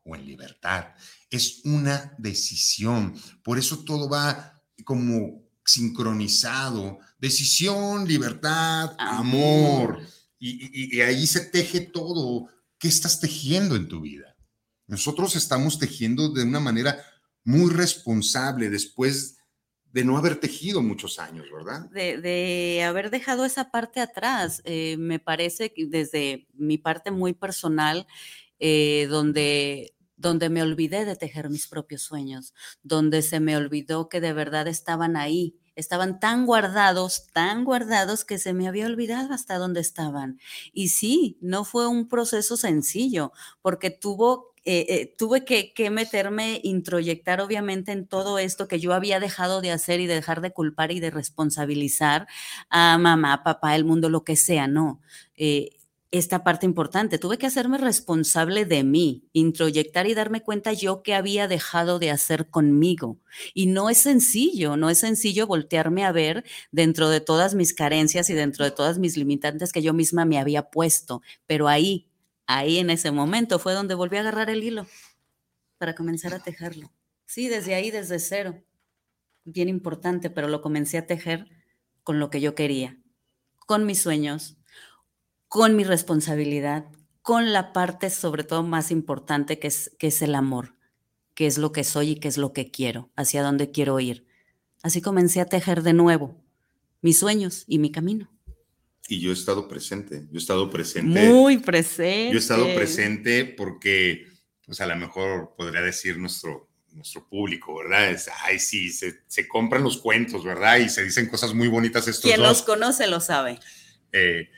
[0.03, 0.87] o en libertad.
[1.29, 3.13] Es una decisión,
[3.45, 10.01] por eso todo va como sincronizado, decisión, libertad, amor,
[10.37, 12.49] y, y ahí se teje todo.
[12.77, 14.32] ¿Qué estás tejiendo en tu vida?
[14.87, 17.03] Nosotros estamos tejiendo de una manera
[17.43, 19.37] muy responsable después
[19.93, 21.87] de no haber tejido muchos años, ¿verdad?
[21.91, 24.61] De, haber dejado esa parte atrás.
[24.65, 28.07] Eh, me parece que desde mi parte muy personal,
[28.59, 34.19] eh, donde, donde me olvidé de tejer mis propios sueños, donde se me olvidó que
[34.19, 39.59] de verdad estaban ahí, estaban tan guardados, tan guardados que se me había olvidado hasta
[39.59, 40.39] dónde estaban.
[40.71, 43.31] Y sí, no fue un proceso sencillo,
[43.61, 48.93] porque tuvo eh, eh, tuve que, que, meterme, introyectar obviamente en todo esto que yo
[48.93, 52.27] había dejado de hacer y de dejar de culpar y de responsabilizar
[52.69, 55.01] a mamá, papá, el mundo, lo que sea, no.
[55.35, 55.71] Eh,
[56.13, 61.15] esta parte importante, tuve que hacerme responsable de mí, introyectar y darme cuenta yo qué
[61.15, 63.17] había dejado de hacer conmigo.
[63.55, 68.29] Y no es sencillo, no es sencillo voltearme a ver dentro de todas mis carencias
[68.29, 72.07] y dentro de todas mis limitantes que yo misma me había puesto, pero ahí
[72.47, 74.87] ahí en ese momento fue donde volví a agarrar el hilo
[75.77, 76.91] para comenzar a tejerlo.
[77.25, 78.63] Sí, desde ahí, desde cero.
[79.43, 81.49] Bien importante, pero lo comencé a tejer
[82.03, 82.97] con lo que yo quería,
[83.65, 84.57] con mis sueños,
[85.47, 86.85] con mi responsabilidad,
[87.21, 90.75] con la parte sobre todo más importante que es, que es el amor,
[91.33, 94.27] que es lo que soy y que es lo que quiero, hacia dónde quiero ir.
[94.83, 96.35] Así comencé a tejer de nuevo
[97.01, 98.29] mis sueños y mi camino.
[99.07, 101.27] Y yo he estado presente, yo he estado presente.
[101.27, 102.29] Muy presente.
[102.31, 104.27] Yo he estado presente porque,
[104.65, 108.11] pues a lo mejor podría decir nuestro, nuestro público, ¿verdad?
[108.11, 110.77] Es, ay, sí, se, se, compran los cuentos, ¿verdad?
[110.77, 113.59] Y se dicen cosas muy bonitas estos Quien los conoce lo sabe.
[114.13, 114.49] Eh,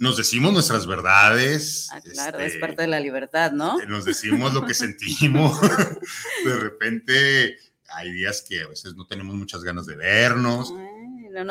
[0.00, 1.88] nos decimos nuestras verdades.
[1.92, 3.78] Ah, claro, es este, parte de la libertad, ¿no?
[3.86, 5.60] Nos decimos lo que sentimos.
[6.44, 7.58] de repente
[7.88, 10.72] hay días que a veces no tenemos muchas ganas de vernos.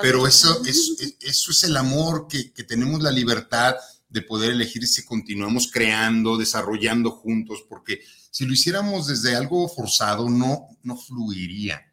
[0.01, 3.75] Pero eso es, eso es el amor que, que, tenemos la libertad
[4.09, 8.01] de poder elegir si continuamos creando, desarrollando juntos, porque
[8.31, 11.85] si lo hiciéramos desde algo forzado, no, no fluiría.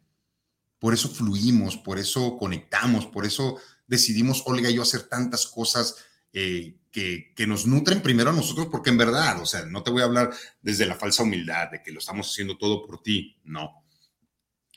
[0.79, 3.57] Por eso fluimos, por eso conectamos, por eso
[3.87, 5.95] decidimos, Olga y yo, hacer tantas cosas
[6.33, 9.91] eh, que, que, nos nutren primero a nosotros, porque en verdad, o sea, no te
[9.91, 10.31] voy a hablar
[10.61, 13.83] desde la falsa humildad de que lo estamos haciendo todo por ti, no.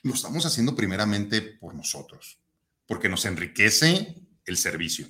[0.03, 2.41] Lo estamos haciendo primeramente por nosotros
[2.91, 4.17] porque nos enriquece
[4.47, 5.07] el servicio.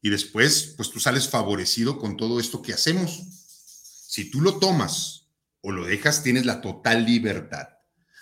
[0.00, 3.10] Y después, pues tú sales favorecido con todo esto que hacemos.
[4.06, 5.26] Si tú lo tomas
[5.60, 7.70] o lo dejas, tienes la total libertad.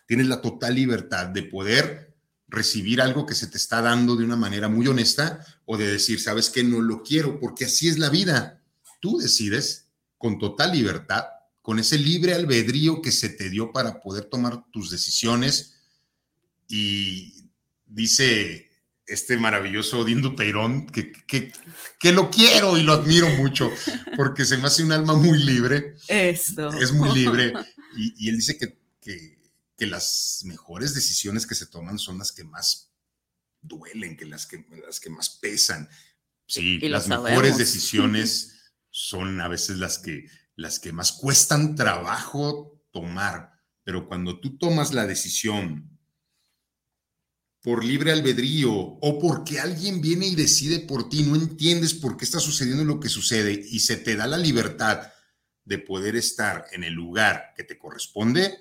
[0.07, 2.17] Tienes la total libertad de poder
[2.49, 6.19] recibir algo que se te está dando de una manera muy honesta o de decir,
[6.19, 8.63] sabes que no lo quiero, porque así es la vida.
[9.03, 11.27] Tú decides con total libertad,
[11.61, 15.75] con ese libre albedrío que se te dio para poder tomar tus decisiones.
[16.67, 17.51] Y
[17.85, 18.66] dice
[19.07, 21.53] este maravilloso Dindo Peirón, que, que,
[21.99, 23.71] que, lo quiero y lo admiro mucho,
[24.17, 25.95] porque se me hace un alma muy libre.
[26.09, 26.71] Eso.
[26.73, 27.53] Es muy libre.
[27.97, 32.93] Y, él dice que, que, las mejores decisiones que se toman son las que más
[33.61, 35.89] duelen, que las que, las que más pesan.
[36.47, 40.27] Sí, las mejores decisiones son a veces las que,
[40.57, 43.53] las que más cuestan trabajo tomar,
[43.85, 45.96] pero cuando tú tomas la decisión
[47.67, 52.25] por libre albedrío o porque alguien viene y decide por ti, no entiendes por qué
[52.25, 55.12] está sucediendo lo que sucede y se te da la libertad
[55.64, 58.57] de poder estar en el lugar que te corresponde,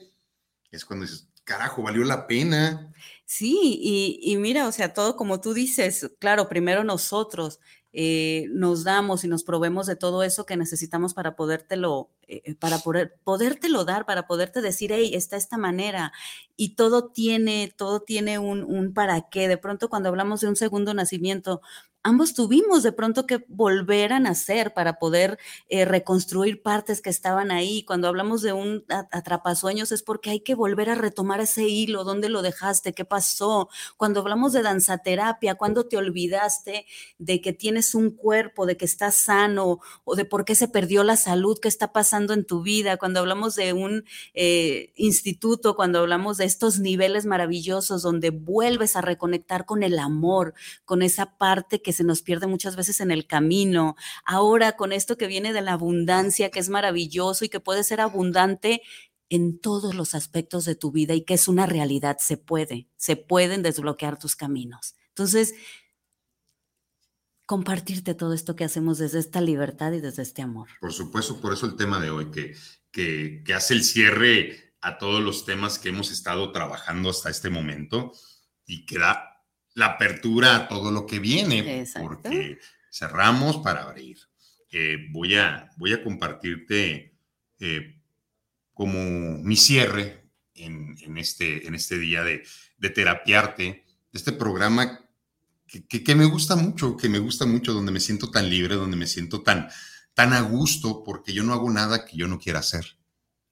[0.72, 2.91] es cuando dices, carajo, valió la pena.
[3.26, 7.60] Sí, y, y mira, o sea, todo como tú dices, claro, primero nosotros,
[7.98, 12.80] eh, nos damos y nos probemos de todo eso que necesitamos para podértelo, eh, para
[12.80, 16.12] poder, podértelo dar, para poderte decir, hey, está esta manera.
[16.58, 19.48] Y todo tiene, todo tiene un, un para qué.
[19.48, 21.62] De pronto cuando hablamos de un segundo nacimiento,
[22.06, 25.39] ambos tuvimos de pronto que volver a nacer para poder
[25.70, 27.84] eh, reconstruir partes que estaban ahí.
[27.84, 32.30] Cuando hablamos de un atrapasueños es porque hay que volver a retomar ese hilo, dónde
[32.30, 33.70] lo dejaste, qué pasó.
[33.97, 36.86] Cuando hablamos de danzaterapia, cuando te olvidaste
[37.18, 41.03] de que tienes un cuerpo, de que estás sano o de por qué se perdió
[41.03, 42.97] la salud, qué está pasando en tu vida.
[42.97, 49.01] Cuando hablamos de un eh, instituto, cuando hablamos de estos niveles maravillosos donde vuelves a
[49.01, 50.53] reconectar con el amor,
[50.86, 53.96] con esa parte que se nos pierde muchas veces en el camino.
[54.24, 58.02] Ahora con esto que viene de la abundancia, que es maravilloso y que puede ser
[58.02, 58.82] abundante
[59.30, 63.16] en todos los aspectos de tu vida y que es una realidad, se puede, se
[63.16, 64.96] pueden desbloquear tus caminos.
[65.10, 65.56] Entonces,
[67.46, 70.70] compartirte todo esto que hacemos desde esta libertad y desde este amor.
[70.80, 72.56] Por supuesto, por eso el tema de hoy, que,
[72.91, 78.12] que, hace el cierre a todos los temas que hemos estado trabajando hasta este momento
[78.66, 79.35] y que da
[79.76, 82.59] la apertura a todo lo que viene, porque
[82.89, 84.17] cerramos para abrir.
[84.71, 87.13] Eh, voy, a, voy a compartirte
[87.59, 88.01] eh,
[88.73, 92.43] como mi cierre en, en, este, en este día de,
[92.78, 95.01] de terapiarte, de este programa
[95.67, 98.97] que, que, me gusta mucho, que me gusta mucho, donde me siento tan libre, donde
[98.97, 99.69] me siento tan,
[100.13, 102.97] tan a gusto porque yo no hago nada que yo no quiera hacer.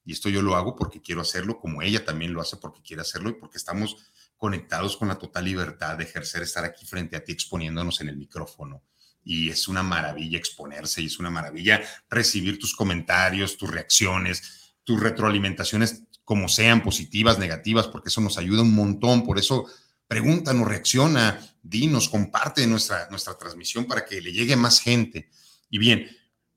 [0.06, 3.02] Y esto yo lo hago porque quiero hacerlo, como ella también lo hace porque quiere
[3.02, 3.98] hacerlo y porque estamos
[4.44, 8.18] conectados con la total libertad de ejercer, estar aquí frente a ti exponiéndonos en el
[8.18, 8.84] micrófono.
[9.24, 15.00] Y es una maravilla exponerse y es una maravilla recibir tus comentarios, tus reacciones, tus
[15.00, 19.24] retroalimentaciones, como sean positivas, negativas, porque eso nos ayuda un montón.
[19.24, 19.66] Por eso
[20.10, 25.30] pregúntanos, reacciona, dinos, comparte nuestra, nuestra transmisión para que le llegue más gente.
[25.70, 26.06] Y bien,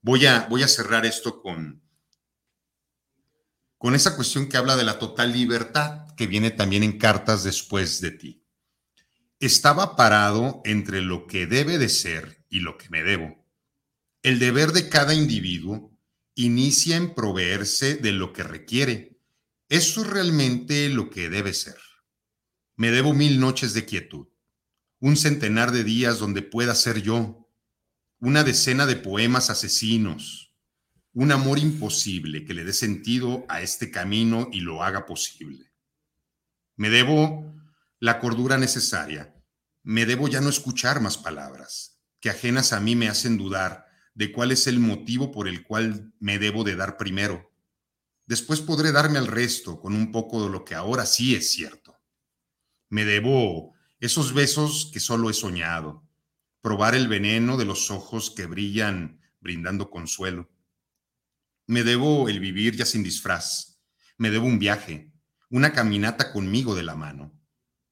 [0.03, 1.81] voy a, voy a cerrar esto con,
[3.79, 8.01] con esa cuestión que habla de la total libertad, que viene también en cartas después
[8.01, 8.43] de ti.
[9.39, 13.45] Estaba parado entre lo que debe de ser y lo que me debo.
[14.23, 15.97] El deber de cada individuo
[16.35, 19.21] inicia en proveerse de lo que requiere.
[19.69, 21.79] Eso es realmente lo que debe ser.
[22.77, 24.29] Me debo mil noches de quietud,
[25.01, 27.49] un centenar de días donde pueda ser yo,
[28.19, 30.55] una decena de poemas asesinos,
[31.13, 35.73] un amor imposible que le dé sentido a este camino y lo haga posible.
[36.77, 37.55] Me debo
[37.99, 39.35] la cordura necesaria,
[39.83, 44.33] me debo ya no escuchar más palabras, que ajenas a mí me hacen dudar de
[44.33, 47.53] cuál es el motivo por el cual me debo de dar primero.
[48.27, 51.97] Después podré darme al resto con un poco de lo que ahora sí es cierto.
[52.89, 56.09] Me debo esos besos que solo he soñado,
[56.61, 60.51] probar el veneno de los ojos que brillan brindando consuelo
[61.67, 63.81] me debo el vivir ya sin disfraz.
[64.19, 65.13] Me debo un viaje,
[65.57, 67.33] una caminata conmigo de la mano.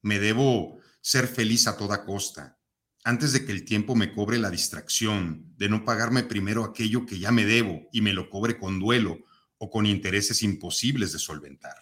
[0.03, 2.59] Me debo ser feliz a toda costa,
[3.03, 7.17] antes de que el tiempo me cobre la distracción de no pagarme primero aquello que
[7.17, 9.17] ya me debo y me lo cobre con duelo
[9.57, 11.75] o con intereses imposibles de solventar.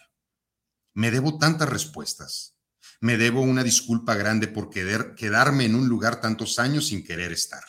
[0.94, 2.56] Me debo tantas respuestas.
[3.02, 7.30] Me debo una disculpa grande por querer quedarme en un lugar tantos años sin querer
[7.30, 7.64] estar.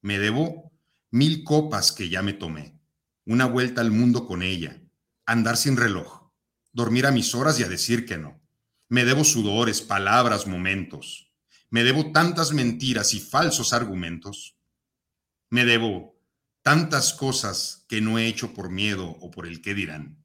[0.00, 0.70] Me debo
[1.10, 2.78] mil copas que ya me tomé
[3.24, 4.80] una vuelta al mundo con ella,
[5.24, 6.25] andar sin reloj,
[6.76, 8.38] dormir a mis horas y a decir que no.
[8.90, 11.32] Me debo sudores, palabras, momentos.
[11.70, 14.58] Me debo tantas mentiras y falsos argumentos.
[15.48, 16.20] Me debo
[16.60, 20.22] tantas cosas que no he hecho por miedo o por el qué dirán.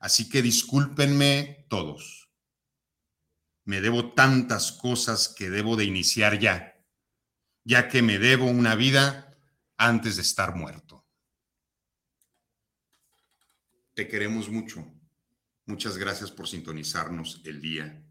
[0.00, 2.28] Así que discúlpenme todos.
[3.64, 6.84] Me debo tantas cosas que debo de iniciar ya,
[7.62, 9.38] ya que me debo una vida
[9.76, 11.06] antes de estar muerto.
[13.94, 14.91] Te queremos mucho.
[15.72, 18.04] Muchas gracias por sintonizarnos el día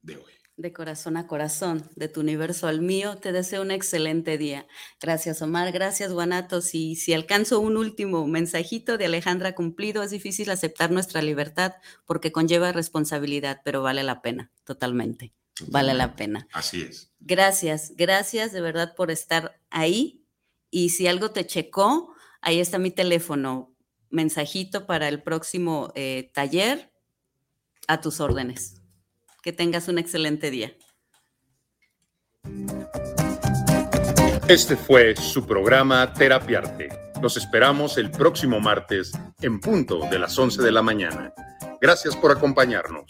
[0.00, 0.32] de hoy.
[0.56, 4.64] De corazón a corazón, de tu universo al mío, te deseo un excelente día.
[5.00, 5.72] Gracias, Omar.
[5.72, 6.76] Gracias, Guanatos.
[6.76, 11.72] Y si alcanzo un último mensajito de Alejandra cumplido, es difícil aceptar nuestra libertad
[12.06, 15.34] porque conlleva responsabilidad, pero vale la pena, totalmente.
[15.66, 16.46] Vale la pena.
[16.52, 17.10] Así es.
[17.18, 20.24] Gracias, gracias de verdad por estar ahí.
[20.70, 23.74] Y si algo te checó, ahí está mi teléfono
[24.10, 26.92] mensajito para el próximo eh, taller
[27.86, 28.82] a tus órdenes.
[29.42, 30.76] Que tengas un excelente día.
[34.48, 36.88] Este fue su programa Terapiarte.
[37.20, 41.34] Los esperamos el próximo martes en punto de las 11 de la mañana.
[41.80, 43.04] Gracias por acompañarnos.